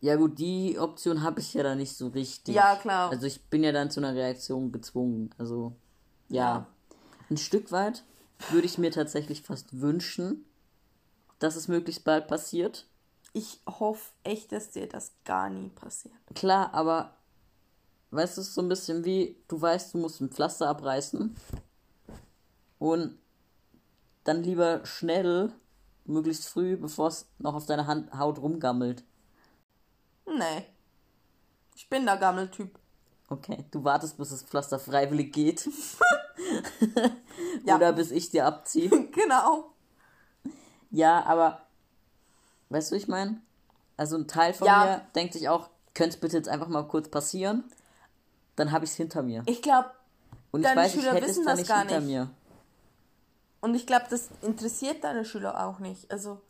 ja 0.00 0.16
gut, 0.16 0.38
die 0.38 0.78
Option 0.78 1.22
habe 1.22 1.40
ich 1.40 1.54
ja 1.54 1.62
dann 1.62 1.78
nicht 1.78 1.96
so 1.96 2.08
richtig. 2.08 2.54
Ja, 2.54 2.76
klar. 2.76 3.10
Also 3.10 3.26
ich 3.26 3.40
bin 3.44 3.62
ja 3.64 3.72
dann 3.72 3.90
zu 3.90 4.00
einer 4.00 4.14
Reaktion 4.14 4.72
gezwungen. 4.72 5.30
Also 5.38 5.72
ja. 6.28 6.42
Ja. 6.42 6.66
Ein 7.30 7.36
Stück 7.38 7.72
weit 7.72 8.04
würde 8.50 8.66
ich 8.66 8.78
mir 8.78 8.90
tatsächlich 8.90 9.42
fast 9.42 9.80
wünschen, 9.80 10.44
dass 11.38 11.56
es 11.56 11.66
möglichst 11.68 12.04
bald 12.04 12.26
passiert. 12.28 12.86
Ich 13.32 13.60
hoffe 13.66 14.12
echt, 14.24 14.52
dass 14.52 14.70
dir 14.70 14.88
das 14.88 15.12
gar 15.24 15.48
nie 15.48 15.68
passiert. 15.70 16.14
Klar, 16.34 16.72
aber 16.74 17.16
weißt 18.10 18.36
du, 18.36 18.40
es 18.42 18.48
ist 18.48 18.54
so 18.54 18.62
ein 18.62 18.68
bisschen 18.68 19.04
wie, 19.04 19.36
du 19.48 19.60
weißt, 19.60 19.94
du 19.94 19.98
musst 19.98 20.20
ein 20.20 20.30
Pflaster 20.30 20.68
abreißen 20.68 21.34
und 22.78 23.18
dann 24.24 24.42
lieber 24.42 24.84
schnell, 24.84 25.52
möglichst 26.04 26.48
früh, 26.48 26.76
bevor 26.76 27.08
es 27.08 27.26
noch 27.38 27.54
auf 27.54 27.66
deiner 27.66 27.86
Hand, 27.86 28.12
Haut 28.12 28.38
rumgammelt. 28.38 29.02
Nee. 30.26 30.66
Ich 31.74 31.88
bin 31.88 32.04
der 32.04 32.18
Gammeltyp. 32.18 32.78
Okay, 33.28 33.64
du 33.70 33.82
wartest, 33.82 34.18
bis 34.18 34.28
das 34.28 34.42
Pflaster 34.42 34.78
freiwillig 34.78 35.32
geht. 35.32 35.68
Ja. 37.64 37.76
Oder 37.76 37.92
bis 37.92 38.10
ich 38.10 38.30
dir 38.30 38.46
abziehe. 38.46 38.88
genau. 39.12 39.72
Ja, 40.90 41.24
aber 41.24 41.66
weißt 42.72 42.92
du, 42.92 42.96
ich 42.96 43.08
meine? 43.08 43.40
Also 43.96 44.16
ein 44.16 44.26
Teil 44.26 44.54
von 44.54 44.66
Ja. 44.66 44.84
mir 44.84 45.00
denkt 45.14 45.34
sich 45.34 45.48
auch, 45.48 45.68
könnte 45.94 46.14
es 46.16 46.20
bitte 46.20 46.36
jetzt 46.36 46.48
einfach 46.48 46.68
mal 46.68 46.82
kurz 46.88 47.08
passieren? 47.08 47.64
Dann 48.56 48.72
habe 48.72 48.84
ich 48.84 48.90
es 48.92 48.96
hinter 48.96 49.22
mir. 49.22 49.42
Ich 49.46 49.62
glaube, 49.62 49.90
Und 50.50 50.60
ich 50.60 50.66
deine 50.66 50.80
weiß, 50.80 50.94
ich 50.94 51.00
Schüler 51.00 51.14
hätte 51.14 51.24
es 51.26 51.30
wissen 51.30 51.44
dann 51.44 51.52
das 51.52 51.58
nicht 51.60 51.68
gar 51.68 51.80
hinter 51.80 52.00
nicht. 52.00 52.08
mir. 52.08 52.30
und 53.60 53.74
ich 53.74 53.86
glaube, 53.86 54.06
das 54.10 54.28
interessiert 54.42 55.04
deine 55.04 55.24
Schüler 55.24 55.66
auch 55.66 55.78
nicht. 55.78 56.10
Also, 56.10 56.40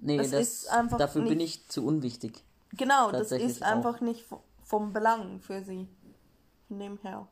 Nee, 0.00 0.16
Das 0.18 0.30
das, 0.30 0.40
ist 0.40 0.68
einfach 0.70 0.96
dafür 0.98 1.22
bin 1.22 1.38
nicht- 1.38 1.62
ich 1.64 1.68
zu 1.68 1.84
unwichtig. 1.84 2.44
genau, 2.76 3.10
das 3.10 3.32
ist 3.32 3.62
auch. 3.64 3.66
einfach 3.66 4.00
nicht 4.00 4.24
v- 4.26 4.40
vom 4.62 4.92
Belang 4.92 5.40
für 5.40 5.62
sie. 5.64 5.88
Von 6.68 6.78
dem 6.78 6.98
her. 7.02 7.26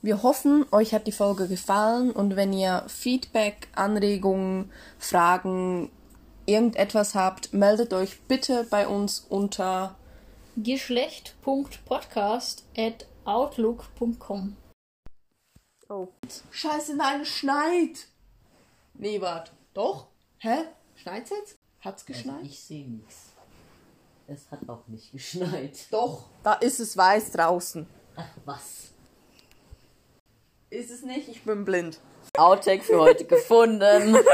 Wir 0.00 0.22
hoffen, 0.22 0.64
euch 0.72 0.94
hat 0.94 1.06
die 1.06 1.12
Folge 1.12 1.48
gefallen 1.48 2.10
und 2.10 2.36
wenn 2.36 2.52
ihr 2.54 2.84
Feedback, 2.88 3.68
Anregungen, 3.74 4.70
Fragen, 4.98 5.90
irgendetwas 6.46 7.14
habt, 7.14 7.52
meldet 7.52 7.92
euch 7.92 8.20
bitte 8.22 8.66
bei 8.70 8.88
uns 8.88 9.26
unter 9.28 9.94
geschlecht.podcast 10.56 12.64
at 12.76 13.06
outlook.com. 13.24 14.56
Oh. 15.88 16.08
Scheiße, 16.50 16.96
nein, 16.96 17.24
schneit! 17.24 18.08
Nee, 18.94 19.20
wart. 19.20 19.52
Doch? 19.74 20.06
Hä? 20.38 20.64
Schneit's 20.96 21.30
jetzt? 21.30 21.56
Hat's 21.80 22.06
geschneit? 22.06 22.44
ich 22.44 22.60
sehe 22.60 22.88
nichts. 22.88 23.30
Es 24.26 24.50
hat 24.50 24.60
auch 24.68 24.86
nicht 24.86 25.12
geschneit. 25.12 25.86
Doch. 25.90 26.24
Da 26.42 26.54
ist 26.54 26.80
es 26.80 26.96
weiß 26.96 27.32
draußen. 27.32 27.86
Ach, 28.16 28.28
was? 28.44 28.92
Ist 30.70 30.90
es 30.90 31.02
nicht? 31.02 31.28
Ich 31.28 31.42
bin 31.42 31.64
blind. 31.64 32.00
Outtake 32.36 32.82
für 32.82 32.98
heute 32.98 33.24
gefunden. 33.24 34.16